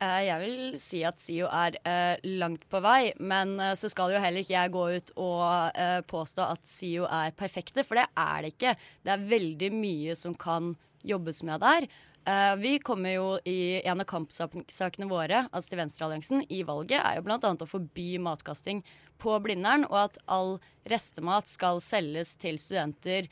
Eh, 0.00 0.22
Jeg 0.30 0.40
vil 0.40 0.60
si 0.80 1.02
at 1.04 1.20
SIO 1.20 1.48
er 1.52 1.76
eh, 1.84 2.20
langt 2.40 2.62
på 2.72 2.80
vei, 2.80 3.12
men 3.20 3.58
eh, 3.60 3.74
så 3.76 3.90
skal 3.92 4.14
jo 4.14 4.22
heller 4.22 4.40
ikke 4.40 4.56
jeg 4.56 4.72
gå 4.72 4.84
ut 4.96 5.10
og 5.20 5.76
eh, 5.76 5.98
påstå 6.08 6.46
at 6.54 6.62
SIO 6.68 7.04
er 7.04 7.34
perfekte, 7.36 7.84
for 7.84 8.00
det 8.00 8.06
er 8.16 8.46
det 8.46 8.54
ikke. 8.54 8.76
Det 9.04 9.12
er 9.12 9.26
veldig 9.34 9.70
mye 9.76 10.16
som 10.16 10.36
kan 10.40 10.72
jobbes 11.04 11.42
med 11.44 11.60
der. 11.60 11.88
Eh, 12.28 12.54
vi 12.62 12.72
kommer 12.84 13.12
jo 13.12 13.28
i 13.48 13.82
en 13.84 14.00
av 14.00 14.08
kampsakene 14.08 15.08
våre, 15.10 15.44
altså 15.50 15.74
til 15.74 15.82
Venstrealliansen, 15.82 16.46
i 16.48 16.62
valget, 16.64 16.96
er 17.02 17.20
jo 17.20 17.26
bl.a. 17.28 17.36
å 17.52 17.68
forby 17.68 18.14
matkasting 18.24 18.80
på 19.20 19.36
Blindern, 19.44 19.84
og 19.92 19.98
at 20.06 20.20
all 20.32 20.56
restemat 20.88 21.52
skal 21.52 21.84
selges 21.84 22.38
til 22.40 22.56
studenter 22.60 23.28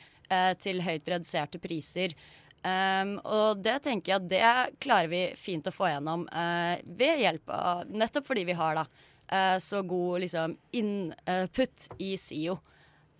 til 0.61 0.83
høyt 0.85 1.07
reduserte 1.09 1.57
priser. 1.57 2.11
Um, 2.59 3.13
og 3.23 3.61
det 3.63 3.77
tenker 3.85 4.11
jeg 4.11 4.19
at 4.19 4.29
det 4.31 4.79
klarer 4.83 5.07
vi 5.11 5.21
fint 5.39 5.67
å 5.69 5.71
få 5.71 5.93
gjennom 5.93 6.25
uh, 6.27 6.75
ved 6.83 7.21
hjelp 7.23 7.53
av 7.55 7.85
Nettopp 7.87 8.27
fordi 8.27 8.43
vi 8.49 8.57
har 8.59 8.81
da 8.81 8.83
uh, 8.83 9.57
så 9.63 9.79
god 9.87 10.25
liksom 10.25 10.57
input 10.75 11.87
i 12.03 12.13
SIO. 12.19 12.57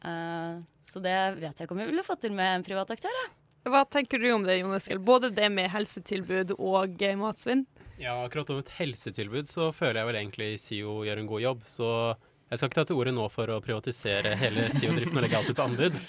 Uh, 0.04 0.60
så 0.84 1.00
det 1.04 1.18
vet 1.40 1.54
jeg 1.54 1.68
ikke 1.68 1.76
om 1.76 1.84
vi 1.84 1.88
ville 1.92 2.08
fått 2.08 2.26
til 2.26 2.36
med 2.36 2.58
en 2.58 2.68
privat 2.68 2.92
aktør. 2.96 3.16
Ja. 3.24 3.28
Hva 3.70 3.84
tenker 3.88 4.20
du 4.20 4.30
om 4.32 4.46
det, 4.48 4.60
Jon 4.60 4.76
Eskil? 4.76 5.00
Både 5.04 5.30
det 5.36 5.50
med 5.52 5.72
helsetilbud 5.72 6.56
og 6.58 7.02
matsvinn? 7.20 7.66
Ja, 8.00 8.16
akkurat 8.24 8.50
om 8.54 8.62
et 8.62 8.72
helsetilbud 8.78 9.48
så 9.48 9.74
føler 9.76 10.00
jeg 10.00 10.08
vel 10.08 10.20
egentlig 10.22 10.54
SIO 10.64 11.02
gjør 11.04 11.20
en 11.20 11.28
god 11.30 11.44
jobb. 11.44 11.66
Så 11.68 11.90
jeg 12.50 12.58
skal 12.58 12.70
ikke 12.70 12.80
ta 12.80 12.88
til 12.90 13.02
ordet 13.02 13.14
nå 13.14 13.28
for 13.34 13.52
å 13.52 13.60
privatisere 13.64 14.32
hele 14.40 14.70
SIO-driften 14.72 15.20
og 15.20 15.26
legge 15.26 15.40
alt 15.40 15.52
ut 15.52 15.60
på 15.60 15.68
anbud. 15.68 16.00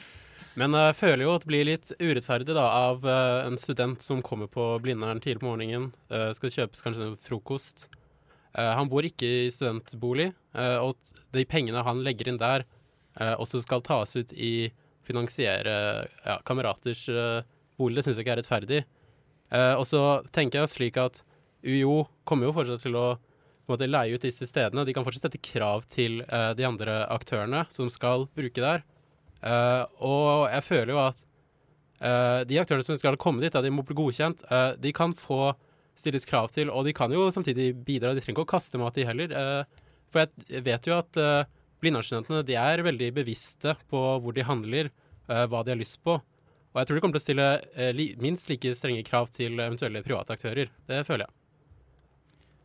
Men 0.59 0.75
jeg 0.75 0.97
føler 0.99 1.25
jo 1.25 1.35
at 1.37 1.45
det 1.45 1.50
blir 1.50 1.69
litt 1.69 1.92
urettferdig 2.00 2.54
da, 2.57 2.66
av 2.90 3.07
eh, 3.07 3.47
en 3.47 3.59
student 3.61 4.02
som 4.02 4.23
kommer 4.25 4.50
på 4.50 4.64
Blindern 4.83 5.23
tidlig 5.23 5.45
på 5.45 5.47
morgenen, 5.47 5.90
eh, 6.11 6.30
skal 6.37 6.52
kjøpes 6.57 6.83
kanskje 6.83 7.12
frokost. 7.23 7.87
Eh, 8.59 8.73
han 8.75 8.90
bor 8.90 9.07
ikke 9.07 9.28
i 9.47 9.52
studentbolig, 9.54 10.33
eh, 10.59 10.76
og 10.83 10.99
de 11.37 11.47
pengene 11.47 11.85
han 11.87 12.02
legger 12.07 12.33
inn 12.33 12.40
der, 12.42 12.66
eh, 13.21 13.37
også 13.38 13.62
skal 13.62 13.85
tas 13.87 14.16
ut 14.19 14.35
i 14.35 14.73
finansiere 15.07 16.09
ja, 16.26 16.40
kameraters 16.47 17.07
eh, 17.09 17.47
bolig. 17.78 18.00
Det 18.00 18.09
syns 18.09 18.19
jeg 18.19 18.26
ikke 18.26 18.37
er 18.37 18.42
rettferdig. 18.42 18.85
Eh, 19.54 19.75
og 19.78 19.87
så 19.87 20.04
tenker 20.35 20.62
jeg 20.62 20.75
slik 20.75 21.00
at 21.00 21.23
UiO 21.66 22.04
kommer 22.26 22.49
jo 22.49 22.57
fortsatt 22.57 22.83
til 22.85 22.99
å 22.99 23.09
måte, 23.71 23.87
leie 23.87 24.16
ut 24.16 24.26
disse 24.26 24.47
stedene. 24.49 24.85
De 24.87 24.95
kan 24.97 25.07
fortsatt 25.07 25.28
sette 25.28 25.42
krav 25.42 25.87
til 25.90 26.25
eh, 26.26 26.52
de 26.59 26.66
andre 26.66 27.04
aktørene 27.11 27.64
som 27.71 27.90
skal 27.92 28.26
bruke 28.35 28.62
der. 28.62 28.83
Eh, 29.40 29.82
og 30.04 30.49
jeg 30.52 30.64
føler 30.66 30.92
jo 30.94 31.00
at 31.02 31.20
uh, 32.00 32.40
de 32.49 32.59
aktørene 32.61 32.85
som 32.85 32.97
skal 32.99 33.18
komme 33.20 33.42
dit, 33.44 33.52
da, 33.52 33.62
de 33.64 33.73
må 33.73 33.85
bli 33.87 33.97
godkjent. 33.99 34.44
Uh, 34.50 34.73
de 34.80 34.92
kan 34.97 35.14
få 35.16 35.54
stilles 35.99 36.28
krav 36.28 36.50
til, 36.54 36.73
og 36.73 36.87
de 36.87 36.94
kan 36.97 37.12
jo 37.12 37.28
samtidig 37.32 37.73
bidra. 37.87 38.14
De 38.16 38.23
trenger 38.25 38.38
ikke 38.38 38.49
å 38.49 38.54
kaste 38.54 38.80
mat, 38.80 38.97
de 38.97 39.09
heller. 39.09 39.35
For 40.11 40.25
jeg 40.49 40.64
vet 40.64 40.88
jo 40.88 40.97
at 40.97 41.20
uh, 41.20 41.49
Blindern-studentene 41.80 42.44
de 42.47 42.56
er 42.61 42.85
veldig 42.85 43.11
bevisste 43.16 43.76
på 43.90 44.00
hvor 44.20 44.37
de 44.37 44.44
handler, 44.44 44.92
hva 45.30 45.61
de 45.62 45.70
har 45.70 45.78
lyst 45.78 46.00
på. 46.02 46.16
Og 46.18 46.80
jeg 46.80 46.88
tror 46.88 46.97
de 46.99 47.02
kommer 47.04 47.14
til 47.14 47.23
å 47.23 47.26
stille 47.28 47.92
li 47.94 48.11
minst 48.20 48.50
like 48.50 48.75
strenge 48.75 49.06
krav 49.06 49.30
til 49.32 49.54
eventuelle 49.56 50.02
private 50.04 50.35
aktører. 50.35 50.73
Det 50.90 51.04
føler 51.06 51.25
jeg. 51.28 51.39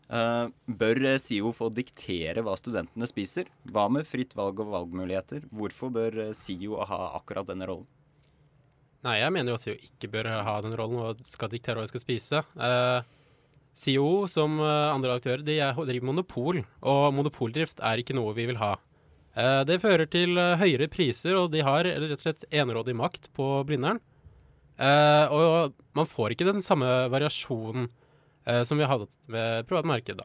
Eh, 0.05 0.47
bør 0.69 1.01
SIO 1.17 1.49
få 1.55 1.71
diktere 1.73 2.43
hva 2.45 2.53
studentene 2.59 3.07
spiser? 3.09 3.49
Hva 3.73 3.87
med 3.89 4.05
fritt 4.05 4.35
valg 4.37 4.59
og 4.61 4.69
valgmuligheter? 4.73 5.47
Hvorfor 5.49 5.93
bør 5.93 6.27
eh, 6.27 6.33
SIO 6.37 6.77
ha 6.85 6.99
akkurat 7.17 7.49
denne 7.49 7.65
rollen? 7.69 7.87
Nei, 9.05 9.19
jeg 9.21 9.33
mener 9.33 9.53
jo 9.53 9.57
at 9.57 9.65
SIO 9.65 9.77
ikke 9.77 10.11
bør 10.13 10.29
ha 10.45 10.55
den 10.65 10.77
rollen 10.77 11.01
og 11.01 11.25
skal 11.29 11.49
diktere 11.49 11.79
hva 11.79 11.85
de 11.85 11.93
skal 11.93 12.01
spise. 12.01 12.41
Uh, 12.57 13.01
SIO, 13.77 14.25
som 14.31 14.57
andre 14.63 15.17
aktører, 15.19 15.43
de 15.45 15.59
er, 15.61 15.77
driver 15.77 16.07
monopol, 16.09 16.61
og 16.81 17.03
monopoldrift 17.13 17.83
er 17.85 18.01
ikke 18.01 18.15
noe 18.17 18.33
vi 18.33 18.47
vil 18.49 18.57
ha. 18.57 18.71
Uh, 19.37 19.61
det 19.67 19.77
fører 19.83 20.09
til 20.09 20.33
høyere 20.57 20.89
priser, 20.89 21.37
og 21.37 21.51
de 21.53 21.61
har 21.67 21.85
rett 21.85 22.15
og 22.17 22.23
slett 22.23 22.47
enerådig 22.49 22.97
makt 22.97 23.29
på 23.37 23.59
Blindern. 23.69 24.01
Og 24.75 25.75
man 25.95 26.09
får 26.09 26.33
ikke 26.33 26.49
den 26.49 26.65
samme 26.65 26.89
variasjonen 27.13 27.85
som 28.45 28.77
vi 28.77 28.85
har 28.85 28.99
hatt 28.99 29.15
med 29.31 29.67
privat 29.69 29.87
marked. 29.89 30.21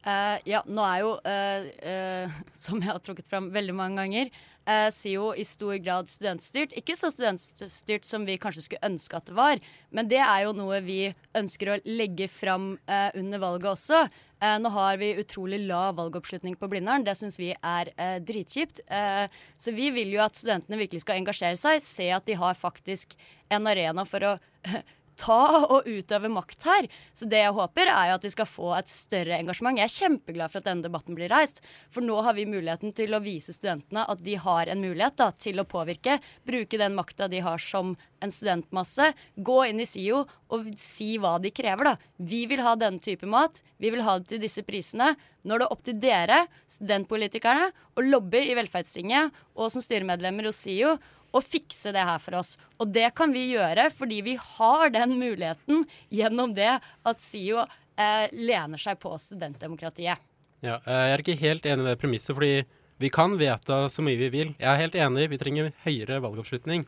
Eh, 0.00 0.38
ja, 0.48 0.62
nå 0.64 0.84
er 0.86 1.02
jo, 1.02 1.10
uh, 1.28 1.66
uh, 1.84 2.38
som 2.64 2.80
jeg 2.80 2.88
har 2.88 3.02
trukket 3.04 3.28
fram 3.28 3.50
veldig 3.52 3.74
mange 3.76 4.00
ganger, 4.00 4.30
uh, 4.64 4.88
SIO 4.94 5.34
i 5.36 5.44
stor 5.44 5.76
grad 5.82 6.08
studentstyrt. 6.08 6.72
Ikke 6.78 6.96
så 6.96 7.10
studentstyrt 7.12 8.08
som 8.08 8.24
vi 8.28 8.38
kanskje 8.40 8.64
skulle 8.64 8.88
ønske 8.88 9.18
at 9.18 9.28
det 9.28 9.36
var, 9.36 9.60
men 9.92 10.08
det 10.08 10.22
er 10.24 10.46
jo 10.46 10.56
noe 10.56 10.80
vi 10.86 11.02
ønsker 11.36 11.74
å 11.74 11.78
legge 11.88 12.30
fram 12.32 12.72
eh, 12.88 13.10
under 13.18 13.42
valget 13.42 13.72
også. 13.74 14.04
Eh, 14.40 14.56
nå 14.62 14.70
har 14.72 14.96
vi 14.96 15.12
utrolig 15.20 15.58
lav 15.68 15.98
valgoppslutning 15.98 16.54
på 16.56 16.68
Blindern. 16.72 17.04
Det 17.04 17.12
syns 17.18 17.36
vi 17.36 17.50
er 17.52 17.90
eh, 18.00 18.16
dritkjipt. 18.24 18.80
Eh, 18.88 19.26
så 19.60 19.74
vi 19.76 19.90
vil 19.92 20.14
jo 20.14 20.22
at 20.24 20.38
studentene 20.38 20.80
virkelig 20.80 21.04
skal 21.04 21.20
engasjere 21.20 21.60
seg, 21.60 21.82
se 21.84 22.08
at 22.16 22.24
de 22.28 22.38
har 22.40 22.56
faktisk 22.56 23.12
en 23.52 23.68
arena 23.68 24.06
for 24.08 24.24
å 24.24 24.32
ta 25.20 25.40
og 25.66 25.88
utøve 25.88 26.30
makt 26.32 26.66
her. 26.68 26.88
Så 27.16 27.28
det 27.30 27.42
jeg 27.42 27.54
håper, 27.56 27.90
er 27.92 28.10
jo 28.10 28.18
at 28.18 28.26
vi 28.26 28.32
skal 28.32 28.48
få 28.48 28.72
et 28.78 28.90
større 28.92 29.38
engasjement. 29.38 29.78
Jeg 29.80 29.88
er 29.90 29.96
kjempeglad 29.96 30.52
for 30.52 30.62
at 30.62 30.68
denne 30.70 30.86
debatten 30.86 31.18
blir 31.18 31.30
reist, 31.32 31.60
for 31.92 32.04
nå 32.04 32.20
har 32.24 32.36
vi 32.38 32.48
muligheten 32.48 32.94
til 32.96 33.14
å 33.16 33.22
vise 33.24 33.54
studentene 33.56 34.06
at 34.08 34.22
de 34.24 34.36
har 34.40 34.70
en 34.70 34.82
mulighet 34.82 35.18
da, 35.20 35.30
til 35.36 35.60
å 35.60 35.68
påvirke. 35.68 36.18
Bruke 36.48 36.80
den 36.80 36.96
makta 36.96 37.28
de 37.30 37.42
har 37.44 37.60
som 37.62 37.94
en 38.20 38.32
studentmasse. 38.32 39.12
Gå 39.36 39.58
inn 39.68 39.80
i 39.80 39.88
SIO 39.88 40.24
og 40.52 40.72
si 40.80 41.14
hva 41.20 41.36
de 41.42 41.52
krever, 41.54 41.92
da. 41.92 41.96
Vi 42.16 42.44
vil 42.50 42.64
ha 42.64 42.74
denne 42.78 43.02
type 43.02 43.28
mat. 43.28 43.62
Vi 43.80 43.92
vil 43.92 44.04
ha 44.06 44.18
det 44.18 44.32
til 44.32 44.42
disse 44.42 44.64
prisene. 44.66 45.14
Nå 45.44 45.56
er 45.56 45.62
det 45.62 45.70
opp 45.72 45.84
til 45.86 45.96
dere, 46.00 46.42
studentpolitikerne, 46.68 47.70
å 47.96 48.04
lobbe 48.04 48.42
i 48.44 48.56
Velferdstinget 48.58 49.36
og 49.56 49.70
som 49.72 49.84
styremedlemmer 49.84 50.50
hos 50.50 50.60
SIO 50.66 50.98
å 51.32 51.42
fikse 51.44 51.92
det 51.94 52.04
her 52.06 52.20
for 52.22 52.40
oss. 52.40 52.56
Og 52.80 52.90
det 52.94 53.10
kan 53.18 53.32
vi 53.34 53.50
gjøre 53.52 53.88
fordi 53.94 54.20
vi 54.26 54.36
har 54.40 54.92
den 54.94 55.16
muligheten 55.20 55.84
gjennom 56.12 56.54
det 56.56 56.72
at 56.80 57.24
SIO 57.24 57.62
eh, 57.64 58.26
lener 58.32 58.80
seg 58.80 59.00
på 59.02 59.14
studentdemokratiet. 59.20 60.20
Ja, 60.60 60.76
eh, 60.84 61.06
jeg 61.08 61.14
er 61.14 61.24
ikke 61.24 61.40
helt 61.40 61.66
enig 61.66 61.86
i 61.86 61.90
det 61.90 62.00
premisset, 62.00 62.34
fordi 62.36 62.64
vi 63.00 63.08
kan 63.12 63.38
vedta 63.40 63.86
så 63.88 64.04
mye 64.04 64.20
vi 64.20 64.28
vil. 64.32 64.50
Jeg 64.58 64.68
er 64.68 64.82
helt 64.82 64.98
enig, 64.98 65.30
vi 65.32 65.40
trenger 65.40 65.70
høyere 65.86 66.20
valgoppslutning. 66.20 66.84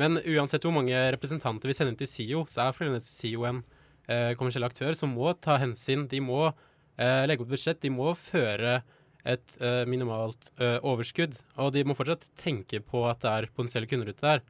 Men 0.00 0.16
uansett 0.22 0.64
hvor 0.64 0.72
mange 0.72 0.96
representanter 1.12 1.68
vi 1.68 1.76
sender 1.76 1.98
til 2.00 2.08
SIO, 2.08 2.46
så 2.48 2.64
er 2.64 2.76
fremdeles 2.76 3.10
SIO 3.18 3.44
en 3.48 3.60
eh, 4.08 4.32
kommersiell 4.40 4.64
aktør 4.64 4.96
som 4.96 5.12
må 5.12 5.34
ta 5.36 5.58
hensyn. 5.60 6.06
De 6.08 6.22
må 6.24 6.46
eh, 6.48 7.26
legge 7.28 7.44
opp 7.44 7.52
budsjett, 7.52 7.82
de 7.82 7.92
må 7.92 8.14
føre 8.16 8.80
et 9.24 9.56
uh, 9.60 9.84
minimalt 9.88 10.52
uh, 10.60 10.78
overskudd. 10.86 11.36
Og 11.60 11.72
de 11.74 11.84
må 11.86 11.96
fortsatt 11.98 12.30
tenke 12.40 12.82
på 12.84 13.04
at 13.10 13.20
det 13.24 13.32
er 13.32 13.50
potensielle 13.52 13.90
kunder 13.90 14.10
ute 14.10 14.24
der. 14.24 14.44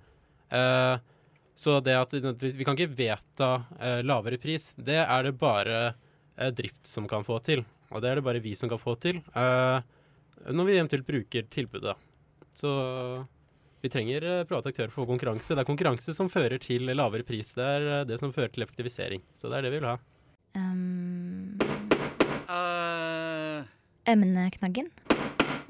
Uh, 0.51 0.97
så 1.59 1.79
det 1.85 1.97
at 1.99 2.15
vi, 2.15 2.65
kan 2.65 2.77
ikke 2.79 2.95
vedta 2.97 3.51
lavere 4.07 4.39
pris, 4.41 4.71
det 4.81 4.97
er 5.03 5.27
det 5.27 5.35
bare 5.37 5.91
drift 6.57 6.89
som 6.89 7.05
kan 7.11 7.27
få 7.27 7.37
til. 7.45 7.67
Og 7.93 8.01
det 8.01 8.09
er 8.09 8.17
det 8.17 8.25
bare 8.25 8.41
vi 8.41 8.55
som 8.57 8.71
kan 8.71 8.81
få 8.81 8.95
til, 9.03 9.19
når 9.37 10.65
vi 10.65 10.79
eventuelt 10.79 11.05
bruker 11.05 11.45
tilbudet. 11.53 11.93
Så 12.57 12.71
vi 13.85 13.93
trenger 13.93 14.25
private 14.49 14.73
aktører 14.73 14.95
for 14.95 15.11
konkurranse. 15.11 15.53
Det 15.53 15.61
er 15.61 15.69
konkurranse 15.69 16.17
som 16.17 16.33
fører 16.33 16.57
til 16.65 16.89
lavere 16.97 17.29
pris. 17.29 17.53
Det 17.59 17.69
er 17.77 18.09
det 18.09 18.17
som 18.23 18.33
fører 18.33 18.55
til 18.55 18.65
effektivisering. 18.65 19.21
Så 19.37 19.53
det 19.53 19.61
er 19.61 19.69
det 19.69 19.75
vi 19.75 19.83
vil 19.83 19.91
ha. 19.91 19.99
Um, 20.57 21.50
emneknaggen. 24.09 24.91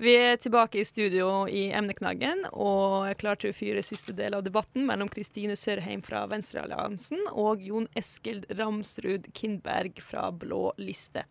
Vi 0.01 0.15
er 0.17 0.39
tilbake 0.41 0.79
i 0.81 0.85
studio 0.89 1.45
i 1.45 1.67
emneknaggen 1.77 2.47
og 2.51 3.11
er 3.11 3.19
klar 3.21 3.37
til 3.37 3.53
å 3.53 3.57
fyre 3.57 3.83
siste 3.85 4.15
del 4.17 4.33
av 4.33 4.47
debatten 4.47 4.87
mellom 4.89 5.11
Kristine 5.13 5.59
Sørheim 5.61 6.01
fra 6.07 6.23
Venstrealliansen 6.31 7.27
og 7.35 7.61
Jon 7.61 7.85
Eskild 8.01 8.47
Ramsrud 8.57 9.29
Kindberg 9.37 10.01
fra 10.01 10.31
Blå 10.33 10.71
liste, 10.81 11.27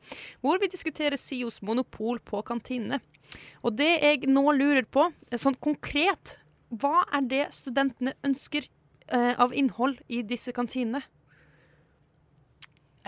hvor 0.46 0.62
vi 0.62 0.70
diskuterer 0.70 1.18
SIOs 1.18 1.64
monopol 1.66 2.22
på 2.22 2.44
kantinene. 2.46 3.02
Og 3.66 3.74
det 3.74 3.90
jeg 4.04 4.30
nå 4.30 4.46
lurer 4.54 4.86
på, 4.86 5.08
er 5.34 5.42
sånn 5.42 5.58
konkret, 5.58 6.38
hva 6.70 7.08
er 7.10 7.26
det 7.26 7.44
studentene 7.58 8.14
ønsker 8.22 8.70
eh, 9.10 9.34
av 9.34 9.58
innhold 9.58 9.98
i 10.14 10.22
disse 10.22 10.54
kantinene? 10.54 11.02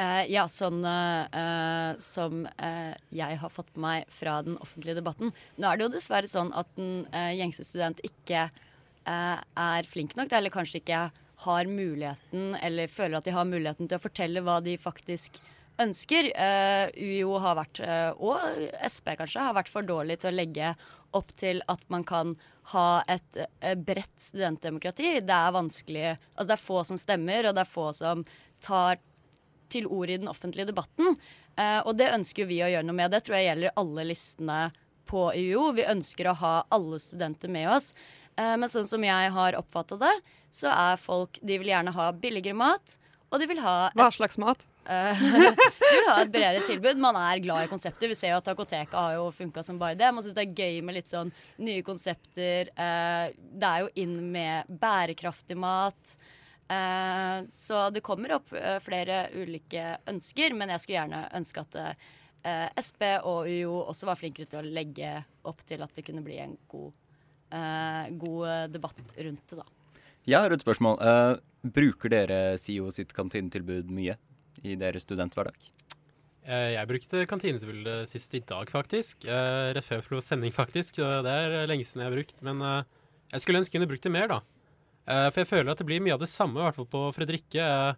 Eh, 0.01 0.25
ja, 0.31 0.47
sånn 0.49 0.81
eh, 0.87 1.93
som 2.01 2.45
uh, 2.47 2.93
jeg 3.13 3.37
har 3.41 3.53
fått 3.53 3.69
med 3.75 3.81
meg 3.83 4.13
fra 4.13 4.39
den 4.45 4.57
offentlige 4.63 4.97
debatten. 4.97 5.33
Nå 5.59 5.67
er 5.67 5.77
det 5.77 5.85
jo 5.85 5.93
dessverre 5.95 6.29
sånn 6.31 6.51
at 6.57 6.69
en 6.81 7.03
gjengse 7.37 7.65
student 7.67 8.01
ikke 8.05 8.49
er 9.01 9.87
flink 9.89 10.13
nok, 10.13 10.29
eller 10.37 10.53
kanskje 10.53 10.77
ikke 10.77 10.97
har 11.41 11.69
muligheten, 11.69 12.51
eller 12.61 12.91
føler 12.91 13.17
at 13.17 13.25
de 13.25 13.33
har 13.33 13.47
muligheten 13.49 13.89
til 13.89 13.97
å 13.97 14.03
fortelle 14.03 14.43
hva 14.45 14.59
de 14.61 14.75
faktisk 14.77 15.39
ønsker. 15.81 16.29
UiO 16.93 17.39
har 17.41 17.57
vært, 17.57 17.81
og 18.21 18.37
Sp 18.85 19.09
kanskje, 19.17 19.41
har 19.41 19.57
vært 19.57 19.73
for 19.73 19.89
dårlig 19.89 20.19
til 20.21 20.29
å 20.29 20.37
legge 20.37 20.75
opp 21.17 21.33
til 21.41 21.63
at 21.65 21.81
man 21.89 22.05
kan 22.05 22.35
ha 22.75 23.01
et 23.09 23.41
bredt 23.81 24.21
studentdemokrati. 24.21 25.15
Det 25.25 25.39
er 25.39 25.57
vanskelig 25.57 26.05
Altså 26.13 26.51
det 26.51 26.57
er 26.59 26.67
få 26.69 26.83
som 26.91 27.01
stemmer, 27.01 27.49
og 27.49 27.57
det 27.57 27.65
er 27.65 27.73
få 27.73 27.89
som 27.97 28.21
tar 28.61 29.01
til 29.71 29.87
ord 29.89 30.11
i 30.11 30.19
den 30.21 30.31
offentlige 30.31 30.69
debatten. 30.69 31.15
Eh, 31.59 31.79
og 31.85 31.95
det 31.99 32.11
ønsker 32.13 32.47
vi 32.49 32.61
å 32.63 32.69
gjøre 32.71 32.87
noe 32.87 32.97
med. 32.97 33.11
Det 33.13 33.23
tror 33.25 33.39
jeg 33.39 33.49
gjelder 33.49 33.77
alle 33.81 34.07
listene 34.11 34.61
på 35.09 35.27
UiO. 35.35 35.71
Vi 35.75 35.87
ønsker 35.91 36.29
å 36.31 36.37
ha 36.39 36.55
alle 36.71 36.99
studenter 37.03 37.51
med 37.51 37.69
oss. 37.73 37.91
Eh, 38.37 38.55
men 38.57 38.69
sånn 38.71 38.87
som 38.87 39.03
jeg 39.03 39.31
har 39.35 39.57
oppfatta 39.59 39.99
det, 40.01 40.13
så 40.51 40.71
er 40.71 40.99
folk 40.99 41.39
De 41.41 41.57
vil 41.61 41.71
gjerne 41.71 41.93
ha 41.95 42.11
billigere 42.11 42.57
mat, 42.57 42.97
Og 43.31 43.39
de 43.39 43.45
vil 43.47 43.61
ha 43.63 43.87
et 43.87 43.95
Hva 43.95 44.09
slags 44.11 44.35
mat? 44.41 44.65
Eh, 44.91 45.21
de 45.21 45.91
vil 45.95 46.09
ha 46.09 46.17
et 46.19 46.31
bredere 46.33 46.63
tilbud. 46.67 46.99
Man 46.99 47.15
er 47.15 47.39
glad 47.43 47.63
i 47.63 47.69
konsepter. 47.71 48.11
Vi 48.11 48.17
ser 48.19 48.33
jo 48.33 48.41
at 48.41 48.47
Takoteka 48.49 49.05
har 49.05 49.13
jo 49.15 49.29
funka 49.31 49.63
som 49.63 49.79
bare 49.79 49.95
det. 49.95 50.09
Man 50.11 50.25
syns 50.25 50.35
det 50.35 50.47
er 50.49 50.57
gøy 50.65 50.81
med 50.83 50.97
litt 50.97 51.11
sånn 51.11 51.31
nye 51.63 51.83
konsepter. 51.87 52.73
Eh, 52.75 53.31
det 53.31 53.69
er 53.69 53.85
jo 53.85 53.91
inn 54.03 54.17
med 54.33 54.67
bærekraftig 54.81 55.55
mat. 55.59 56.15
Eh, 56.71 57.37
så 57.51 57.89
det 57.91 58.03
kommer 58.05 58.37
opp 58.37 58.53
eh, 58.55 58.77
flere 58.83 59.25
ulike 59.35 59.97
ønsker, 60.07 60.53
men 60.55 60.71
jeg 60.71 60.83
skulle 60.83 60.99
gjerne 61.01 61.21
ønske 61.39 61.63
at 61.65 61.77
eh, 61.81 62.69
SP 62.79 63.03
og 63.27 63.49
UiO 63.49 63.73
også 63.91 64.07
var 64.07 64.19
flinkere 64.19 64.47
til 64.51 64.61
å 64.61 64.73
legge 64.79 65.17
opp 65.49 65.65
til 65.67 65.83
at 65.83 65.91
det 65.97 66.05
kunne 66.07 66.23
bli 66.23 66.37
en 66.43 66.55
god, 66.71 66.93
eh, 67.51 68.05
god 68.23 68.71
debatt 68.77 69.17
rundt 69.17 69.51
det, 69.51 69.59
da. 69.59 69.67
Jeg 70.29 70.37
har 70.37 70.53
et 70.53 70.63
spørsmål. 70.63 71.01
Eh, 71.01 71.35
bruker 71.75 72.13
dere 72.13 72.39
SIO 72.61 72.87
sitt 72.93 73.11
kantinetilbud 73.17 73.91
mye 73.91 74.15
i 74.63 74.77
deres 74.79 75.03
studenthverdag? 75.07 75.57
Eh, 76.45 76.71
Jeg 76.77 76.87
brukte 76.89 77.25
kantinetilbudet 77.29 78.07
sist 78.09 78.33
i 78.37 78.43
dag, 78.45 78.69
faktisk. 78.71 79.25
Eh, 79.25 79.73
Rett 79.75 79.85
før 79.89 80.21
sending, 80.21 80.53
faktisk. 80.55 81.01
Det 81.01 81.35
er 81.35 81.67
lenge 81.67 81.83
siden 81.85 82.05
jeg 82.05 82.09
har 82.11 82.17
brukt. 82.17 82.41
Men 82.47 82.63
jeg 83.33 83.43
skulle 83.43 83.59
ønske 83.59 83.73
jeg 83.75 83.81
kunne 83.81 83.91
brukt 83.91 84.07
det 84.07 84.13
mer, 84.13 84.27
da. 84.31 84.39
Eh, 85.07 85.27
For 85.31 85.41
jeg 85.41 85.49
føler 85.49 85.73
at 85.73 85.81
det 85.81 85.87
blir 85.89 86.03
mye 86.03 86.15
av 86.15 86.21
det 86.21 86.29
samme, 86.31 86.59
i 86.59 86.65
hvert 86.67 86.77
fall 86.77 86.89
på 86.91 87.03
Fredrikke. 87.15 87.65
Eh, 87.65 87.93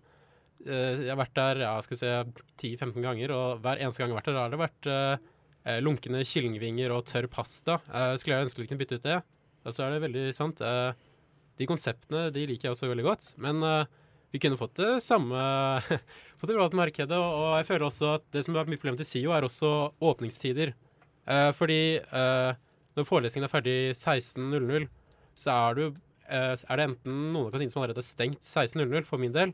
eh, 0.67 1.03
Jeg 1.03 1.11
har 1.11 1.19
vært 1.19 1.37
der 1.39 1.63
ja, 1.65 1.73
skal 1.83 1.97
vi 1.97 2.01
se, 2.01 2.11
10-15 2.63 3.03
ganger, 3.03 3.33
og 3.35 3.63
hver 3.63 3.81
eneste 3.81 4.01
gang 4.01 4.11
jeg 4.11 4.15
har 4.15 4.21
vært 4.21 4.31
der, 4.31 4.41
har 4.41 4.53
det 4.53 4.63
vært 4.63 5.29
lunkne 5.79 6.25
kyllingvinger 6.27 6.91
og 6.91 7.05
tørr 7.07 7.23
pasta. 7.31 7.77
Skulle 8.19 8.35
jeg 8.35 8.47
ønske 8.49 8.59
vi 8.59 8.65
kunne 8.67 8.81
bytte 8.81 8.97
ut 8.99 9.05
det. 9.05 9.19
Og 9.63 9.71
så 9.71 9.85
er 9.85 9.93
det 9.93 10.01
veldig 10.03 10.23
sant. 10.35 10.59
De 10.59 11.67
konseptene 11.69 12.25
de 12.35 12.43
liker 12.49 12.67
jeg 12.67 12.73
også 12.75 12.89
veldig 12.89 13.05
godt. 13.07 13.29
Men 13.39 13.63
vi 14.35 14.41
kunne 14.43 14.59
fått 14.59 14.75
det 14.81 14.97
samme 15.05 15.39
på 16.41 16.49
det 16.49 16.57
private 16.57 16.75
markedet. 16.75 17.15
Og, 17.15 17.53
jeg 17.61 17.69
føler 17.69 17.87
også 17.87 18.09
at 18.17 18.27
det 18.35 18.43
som 18.43 18.59
er 18.59 18.67
mitt 18.73 18.83
problem 18.83 18.99
til 18.99 19.07
SIO, 19.07 19.31
er 19.31 19.47
også 19.47 19.71
åpningstider. 20.03 20.73
Fordi 21.55 21.79
når 22.11 23.07
forelesningen 23.07 23.47
er 23.47 23.55
ferdig 23.55 23.77
16.00, 23.95 24.89
så 25.39 25.55
er, 25.55 25.79
du, 25.79 26.01
er 26.33 26.79
det 26.79 26.87
enten 26.89 27.29
noen 27.33 27.47
av 27.47 27.53
kantinene 27.53 27.73
som 27.73 27.83
allerede 27.83 28.03
er 28.03 28.07
stengt 28.07 28.41
16.00 28.41 29.07
for 29.07 29.21
min 29.21 29.35
del, 29.35 29.53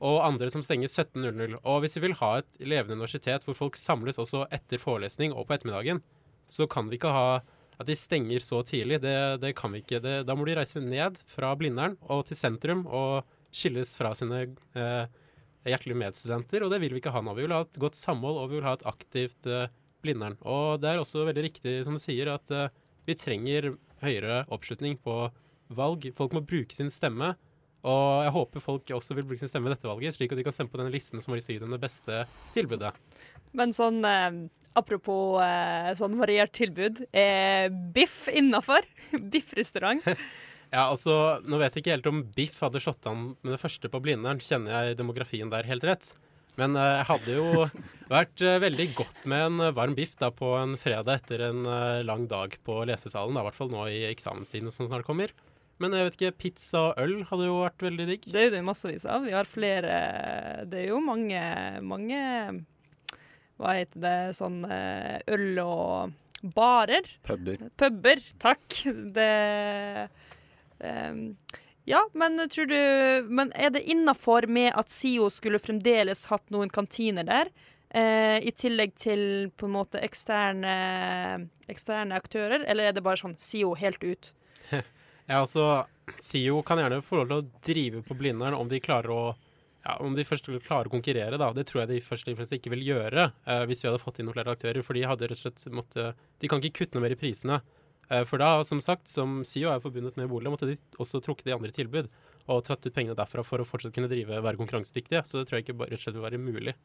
og 0.00 0.22
andre 0.24 0.48
som 0.52 0.64
stenger 0.64 0.88
17.00. 0.88 1.58
Og 1.60 1.82
hvis 1.84 1.98
vi 1.98 2.06
vil 2.06 2.16
ha 2.22 2.32
et 2.40 2.60
levende 2.62 2.96
universitet 2.96 3.44
hvor 3.44 3.58
folk 3.58 3.76
samles 3.76 4.20
også 4.20 4.46
etter 4.54 4.80
forelesning 4.80 5.34
og 5.34 5.46
på 5.48 5.56
ettermiddagen, 5.56 6.00
så 6.50 6.66
kan 6.70 6.88
vi 6.88 6.96
ikke 6.98 7.12
ha 7.14 7.40
at 7.80 7.88
de 7.88 7.96
stenger 7.96 8.44
så 8.44 8.60
tidlig. 8.66 9.00
Det, 9.04 9.16
det 9.40 9.54
kan 9.56 9.72
vi 9.72 9.80
ikke. 9.84 10.00
Det, 10.04 10.14
da 10.28 10.36
må 10.36 10.44
de 10.48 10.56
reise 10.58 10.82
ned 10.84 11.20
fra 11.30 11.52
Blindern 11.56 11.96
og 12.12 12.26
til 12.28 12.38
sentrum 12.38 12.84
og 12.86 13.28
skilles 13.56 13.92
fra 13.96 14.12
sine 14.16 14.42
eh, 14.78 15.04
hjertelige 15.68 16.00
medstudenter, 16.00 16.64
og 16.64 16.72
det 16.72 16.80
vil 16.82 16.94
vi 16.94 17.00
ikke 17.02 17.12
ha 17.14 17.22
nå. 17.24 17.34
Vi 17.36 17.46
vil 17.46 17.54
ha 17.56 17.64
et 17.64 17.80
godt 17.80 17.98
samhold, 17.98 18.38
og 18.40 18.50
vi 18.50 18.58
vil 18.58 18.68
ha 18.68 18.76
et 18.76 18.86
aktivt 18.88 19.48
eh, 19.48 19.68
Blindern. 20.04 20.38
Og 20.48 20.80
det 20.80 20.92
er 20.92 21.00
også 21.00 21.26
veldig 21.28 21.44
riktig 21.48 21.80
som 21.84 21.96
du 21.96 22.02
sier, 22.02 22.32
at 22.36 22.52
eh, 22.54 22.68
vi 23.08 23.16
trenger 23.18 23.72
høyere 24.04 24.44
oppslutning 24.52 24.96
på 25.02 25.16
valg. 25.76 26.10
Folk 26.16 26.34
må 26.36 26.42
bruke 26.44 26.76
sin 26.76 26.92
stemme. 26.92 27.34
Og 27.80 28.24
jeg 28.26 28.32
håper 28.34 28.60
folk 28.60 28.90
også 28.92 29.16
vil 29.16 29.24
bruke 29.28 29.40
sin 29.40 29.48
stemme 29.48 29.70
i 29.70 29.72
dette 29.72 29.88
valget, 29.88 30.12
slik 30.16 30.34
at 30.34 30.40
de 30.40 30.44
kan 30.44 30.52
stemme 30.52 30.72
på 30.72 30.80
denne 30.80 30.92
listen 30.92 31.22
som 31.24 31.32
har 31.32 31.40
gitt 31.40 31.62
dem 31.62 31.72
det 31.72 31.80
beste 31.80 32.24
tilbudet. 32.52 32.92
Men 33.56 33.72
sånn 33.72 34.04
eh, 34.04 34.42
apropos 34.76 35.40
eh, 35.42 35.88
sånn 35.98 36.18
variert 36.20 36.52
tilbud, 36.56 37.06
er 37.16 37.72
biff 37.96 38.26
innafor? 38.28 38.86
Biffrestaurant? 39.32 40.04
Ja, 40.70 40.84
altså, 40.86 41.40
Nå 41.50 41.58
vet 41.58 41.74
jeg 41.74 41.82
ikke 41.82 41.94
helt 41.96 42.06
om 42.06 42.20
Biff 42.30 42.60
hadde 42.62 42.78
slått 42.78 43.06
an 43.10 43.32
med 43.42 43.56
det 43.56 43.58
første 43.58 43.88
på 43.90 43.98
Blindern. 44.04 44.38
Kjenner 44.38 44.86
jeg 44.86 45.00
demografien 45.00 45.50
der 45.50 45.66
helt 45.66 45.82
rett? 45.82 46.12
Men 46.60 46.76
eh, 46.78 46.92
jeg 47.00 47.08
hadde 47.08 47.34
jo 47.34 47.64
vært 48.12 48.44
eh, 48.46 48.60
veldig 48.62 48.86
godt 48.94 49.24
med 49.32 49.46
en 49.48 49.64
eh, 49.66 49.74
varm 49.74 49.96
biff 49.98 50.14
da 50.20 50.30
på 50.30 50.52
en 50.60 50.76
fredag 50.78 51.24
etter 51.24 51.42
en 51.48 51.66
eh, 51.66 52.04
lang 52.06 52.28
dag 52.30 52.54
på 52.66 52.84
lesesalen. 52.86 53.34
da, 53.34 53.42
I 53.42 53.48
hvert 53.48 53.58
fall 53.58 53.72
nå 53.74 53.88
i 53.90 54.04
eksamenstiden 54.12 54.70
som 54.70 54.86
snart 54.86 55.08
kommer. 55.08 55.34
Men 55.80 55.94
jeg 55.96 56.06
vet 56.06 56.16
ikke, 56.18 56.38
pizza 56.44 56.80
og 56.90 56.98
øl 57.00 57.14
hadde 57.30 57.46
jo 57.48 57.60
vært 57.62 57.84
veldig 57.86 58.06
digg. 58.10 58.26
Det 58.28 58.40
er 58.40 58.48
jo 58.48 58.54
det 58.56 58.64
massevis 58.66 59.06
av. 59.08 59.24
Vi 59.24 59.32
har 59.32 59.48
flere 59.48 59.94
Det 60.68 60.82
er 60.82 60.90
jo 60.90 61.00
mange, 61.00 61.40
mange 61.80 62.20
Hva 63.60 63.76
heter 63.78 64.02
det 64.04 64.16
Sånn 64.36 64.60
eh, 64.68 65.18
øl 65.32 65.62
og 65.64 66.12
barer. 66.56 67.08
Puber. 67.24 67.66
Puber, 67.80 68.22
takk. 68.40 68.64
Det 69.16 69.30
um, 70.84 71.24
Ja, 71.88 72.04
men 72.12 72.40
du 72.44 72.64
Men 73.28 73.52
er 73.52 73.72
det 73.74 73.84
innafor 73.88 74.46
med 74.48 74.72
at 74.76 74.92
SIO 74.92 75.28
skulle 75.32 75.60
fremdeles 75.60 76.26
hatt 76.32 76.48
noen 76.52 76.72
kantiner 76.72 77.24
der? 77.28 77.52
eh, 77.90 78.38
I 78.46 78.52
tillegg 78.56 78.94
til 78.98 79.50
på 79.56 79.66
en 79.68 79.74
måte 79.74 80.00
eksterne, 80.04 80.74
eksterne 81.70 82.16
aktører, 82.16 82.64
eller 82.66 82.90
er 82.90 82.96
det 82.96 83.04
bare 83.04 83.20
sånn 83.20 83.36
SIO 83.40 83.74
helt 83.78 84.04
ut? 84.04 84.32
Ja, 85.30 85.44
altså, 85.44 85.84
SIO 86.18 86.58
kan 86.66 86.80
gjerne 86.82 87.04
få 87.06 87.20
lov 87.20 87.28
til 87.28 87.36
å 87.38 87.62
drive 87.62 88.02
på 88.02 88.16
Blindern 88.18 88.56
om 88.58 88.66
de 88.70 88.80
klarer 88.82 89.12
å 89.14 89.22
ja, 89.80 89.94
om 90.02 90.12
de 90.12 90.24
først 90.26 90.48
klarer 90.66 90.90
å 90.90 90.92
konkurrere, 90.92 91.38
da. 91.40 91.46
Det 91.56 91.62
tror 91.68 91.82
jeg 91.82 91.88
de 91.88 92.00
først 92.04 92.26
og 92.28 92.36
fremst 92.36 92.52
ikke 92.52 92.72
vil 92.74 92.82
gjøre 92.84 93.30
uh, 93.30 93.62
hvis 93.68 93.80
vi 93.80 93.88
hadde 93.88 94.02
fått 94.02 94.18
inn 94.20 94.26
noen 94.28 94.36
flere 94.36 94.52
aktører. 94.52 94.82
For 94.84 94.98
de 94.98 95.06
hadde 95.08 95.30
rett 95.30 95.38
og 95.38 95.44
slett 95.46 95.62
måtte, 95.72 96.10
De 96.42 96.50
kan 96.50 96.60
ikke 96.60 96.82
kutte 96.82 96.98
noe 96.98 97.06
mer 97.06 97.14
i 97.14 97.20
prisene. 97.20 97.60
Uh, 98.10 98.24
for 98.28 98.42
da, 98.42 98.50
som 98.66 98.82
sagt, 98.84 99.08
som 99.08 99.38
SIO 99.46 99.70
er 99.72 99.80
forbundet 99.80 100.18
med 100.20 100.28
bolig, 100.28 100.52
måtte 100.52 100.68
de 100.68 100.76
også 101.00 101.22
trukket 101.24 101.48
i 101.48 101.54
andre 101.56 101.72
tilbud. 101.72 102.10
Og 102.50 102.60
tratt 102.66 102.84
ut 102.84 102.92
pengene 102.92 103.16
derfra 103.16 103.46
for 103.46 103.62
å 103.62 103.68
fortsatt 103.68 103.94
kunne 103.96 104.10
drive 104.10 104.42
være 104.44 104.60
konkurransedyktige. 104.60 105.22
Så 105.24 105.40
det 105.40 105.48
tror 105.48 105.60
jeg 105.60 105.70
ikke 105.70 105.78
rett 105.86 105.96
og 105.96 106.04
slett 106.04 106.18
vil 106.18 106.26
være 106.26 106.42
mulig. 106.42 106.76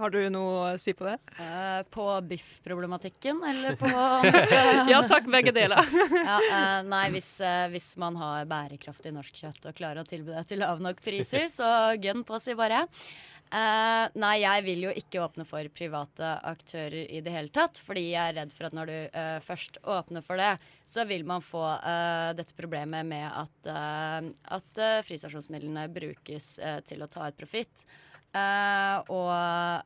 Har 0.00 0.12
du 0.14 0.20
noe 0.32 0.52
å 0.72 0.78
si 0.80 0.94
på 0.96 1.04
det? 1.04 1.18
Uh, 1.36 1.82
på 1.92 2.04
biffproblematikken, 2.24 3.42
eller 3.44 3.76
på 3.76 3.90
Ja 4.92 5.02
takk, 5.08 5.28
begge 5.28 5.52
deler. 5.52 5.84
ja, 6.16 6.38
uh, 6.40 6.78
nei, 6.88 7.02
hvis, 7.12 7.34
uh, 7.44 7.66
hvis 7.72 7.92
man 8.00 8.16
har 8.16 8.48
bærekraftig 8.48 9.12
norsk 9.12 9.42
kjøtt 9.42 9.68
og 9.68 9.76
klarer 9.76 10.00
å 10.00 10.08
tilby 10.08 10.32
det 10.32 10.46
til 10.48 10.64
lav 10.64 10.80
nok 10.80 11.02
priser, 11.04 11.50
så 11.52 11.92
gønn 12.00 12.24
på, 12.24 12.40
si 12.40 12.56
bare. 12.56 12.86
Nei, 13.50 14.34
jeg 14.44 14.62
vil 14.62 14.84
jo 14.84 14.90
ikke 14.94 15.24
åpne 15.24 15.42
for 15.42 15.66
private 15.74 16.28
aktører 16.46 17.00
i 17.02 17.18
det 17.18 17.32
hele 17.34 17.50
tatt. 17.50 17.80
Fordi 17.82 18.04
jeg 18.12 18.20
er 18.22 18.36
redd 18.36 18.52
for 18.54 18.68
at 18.68 18.76
når 18.78 18.92
du 18.92 19.16
først 19.42 19.80
åpner 19.90 20.22
for 20.22 20.38
det, 20.38 20.52
så 20.86 21.02
vil 21.10 21.26
man 21.26 21.42
få 21.42 21.64
dette 22.38 22.54
problemet 22.54 23.08
med 23.10 23.26
at, 23.26 23.72
at 24.54 24.82
fristasjonsmidlene 25.08 25.88
brukes 25.90 26.52
til 26.86 27.02
å 27.02 27.10
ta 27.10 27.26
ut 27.26 27.40
profitt. 27.42 27.82
Eh, 28.30 28.98
og, 29.10 29.30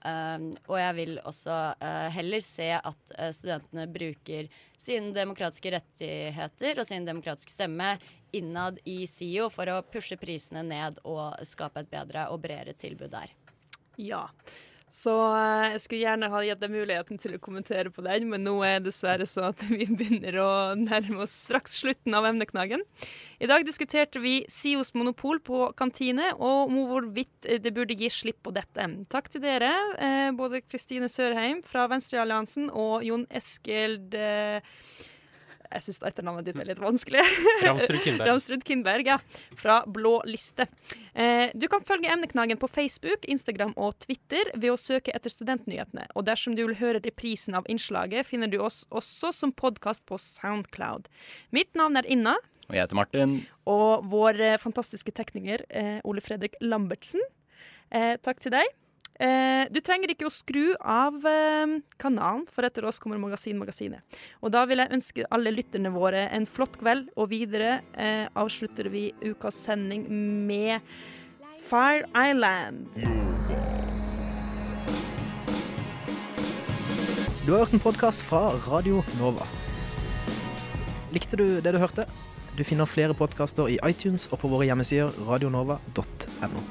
eh, 0.04 0.42
og 0.68 0.76
jeg 0.76 0.96
vil 0.98 1.14
også 1.24 1.54
uh, 1.80 2.08
heller 2.12 2.42
se 2.44 2.66
at 2.76 3.14
uh, 3.16 3.30
studentene 3.32 3.86
bruker 3.88 4.50
sine 4.76 5.14
demokratiske 5.16 5.72
rettigheter 5.72 6.82
og 6.82 6.84
sin 6.84 7.08
demokratiske 7.08 7.54
stemme 7.54 7.94
innad 8.36 8.82
i 8.84 9.06
SIO 9.08 9.48
for 9.54 9.72
å 9.72 9.80
pushe 9.88 10.18
prisene 10.20 10.64
ned 10.66 11.00
og 11.08 11.40
skape 11.48 11.86
et 11.86 11.90
bedre 11.94 12.26
og 12.34 12.42
bredere 12.44 12.76
tilbud 12.76 13.14
der. 13.14 13.32
Ja. 13.96 14.26
Så 14.94 15.12
eh, 15.34 15.72
jeg 15.72 15.80
skulle 15.82 16.04
gjerne 16.04 16.28
ha 16.30 16.40
gitt 16.46 16.60
deg 16.62 16.70
muligheten 16.70 17.18
til 17.18 17.34
å 17.34 17.40
kommentere 17.42 17.90
på 17.90 18.04
den, 18.06 18.28
men 18.30 18.44
nå 18.46 18.52
er 18.62 18.76
det 18.78 18.92
dessverre 18.92 19.26
så 19.26 19.48
at 19.48 19.64
vi 19.72 19.88
begynner 19.90 20.38
å 20.38 20.50
nærme 20.78 21.24
oss 21.24 21.34
straks 21.48 21.80
slutten 21.80 22.14
av 22.14 22.28
emneknaggen. 22.28 22.84
I 23.42 23.48
dag 23.50 23.66
diskuterte 23.66 24.22
vi 24.22 24.36
SIOs 24.46 24.92
monopol 24.94 25.40
på 25.42 25.66
kantine, 25.78 26.30
og 26.38 26.68
om 26.68 26.78
hvorvidt 26.92 27.50
det 27.64 27.74
burde 27.74 27.96
gi 27.98 28.12
slipp 28.12 28.44
på 28.46 28.54
dette. 28.54 28.86
Takk 29.10 29.32
til 29.34 29.42
dere, 29.42 29.72
eh, 29.98 30.30
både 30.36 30.62
Kristine 30.62 31.10
Sørheim 31.10 31.64
fra 31.66 31.88
Venstrealliansen 31.90 32.70
og 32.70 33.02
Jon 33.02 33.26
Eskeld 33.34 34.14
eh, 34.14 34.62
Jeg 35.74 35.82
syns 35.88 36.00
etternavnet 36.06 36.46
ditt 36.46 36.58
er 36.62 36.68
litt 36.68 36.80
vanskelig. 36.82 37.22
Ramsrud 37.66 38.00
Kindberg. 38.04 38.28
Ramsrud 38.30 38.64
Kindberg, 38.66 39.08
ja. 39.10 39.16
Fra 39.58 39.80
Blå 39.90 40.12
liste. 40.28 40.68
Eh, 41.18 41.50
du 41.58 41.66
kan 41.72 41.82
følge 41.86 42.12
Emneknaggen 42.14 42.60
på 42.62 42.70
Facebook, 42.70 43.26
Instagram 43.30 43.74
og 43.76 43.96
Twitter 44.04 44.52
ved 44.54 44.70
å 44.72 44.78
søke 44.78 45.10
etter 45.16 45.34
Studentnyhetene. 45.34 46.06
Og 46.14 46.26
dersom 46.28 46.54
du 46.54 46.62
vil 46.64 46.76
høre 46.78 47.02
reprisen 47.04 47.58
av 47.58 47.66
innslaget, 47.70 48.26
finner 48.30 48.50
du 48.52 48.60
oss 48.62 48.84
også 48.94 49.32
som 49.34 49.52
podkast 49.52 50.06
på 50.06 50.18
Soundcloud. 50.22 51.10
Mitt 51.54 51.74
navn 51.78 51.98
er 51.98 52.06
Inna, 52.06 52.36
Og 52.68 52.78
jeg 52.78 52.86
heter 52.86 52.96
Martin. 52.96 53.34
og 53.68 54.06
vår 54.08 54.40
eh, 54.40 54.58
fantastiske 54.62 55.12
tekniker 55.12 55.66
eh, 55.74 55.98
Ole 56.08 56.22
Fredrik 56.24 56.54
Lambertsen. 56.62 57.20
Eh, 57.90 58.14
takk 58.24 58.40
til 58.40 58.54
deg. 58.54 58.70
Eh, 59.14 59.64
du 59.70 59.78
trenger 59.84 60.10
ikke 60.10 60.26
å 60.26 60.32
skru 60.32 60.72
av 60.80 61.20
eh, 61.28 61.76
kanalen, 62.02 62.44
for 62.50 62.66
etter 62.66 62.86
oss 62.88 62.98
kommer 63.02 63.20
Magasin-magasinet. 63.22 64.02
Og 64.42 64.50
da 64.54 64.64
vil 64.66 64.82
jeg 64.82 64.94
ønske 64.96 65.28
alle 65.34 65.52
lytterne 65.54 65.92
våre 65.94 66.26
en 66.34 66.46
flott 66.48 66.74
kveld, 66.80 67.12
og 67.14 67.30
videre 67.30 67.78
eh, 67.94 68.26
avslutter 68.34 68.90
vi 68.90 69.06
ukas 69.22 69.60
sending 69.68 70.08
med 70.48 70.82
Fire 71.62 72.10
Island. 72.18 72.90
Du 77.44 77.52
har 77.52 77.62
hørt 77.62 77.76
en 77.76 77.86
podkast 77.86 78.24
fra 78.24 78.48
Radio 78.66 79.04
Nova. 79.20 79.46
Likte 81.14 81.38
du 81.38 81.60
det 81.62 81.76
du 81.76 81.78
hørte? 81.78 82.08
Du 82.58 82.64
finner 82.66 82.88
flere 82.88 83.14
podkaster 83.14 83.70
i 83.70 83.78
iTunes 83.86 84.26
og 84.32 84.40
på 84.42 84.50
våre 84.50 84.66
hjemmesider 84.66 85.14
radionova.no. 85.28 86.64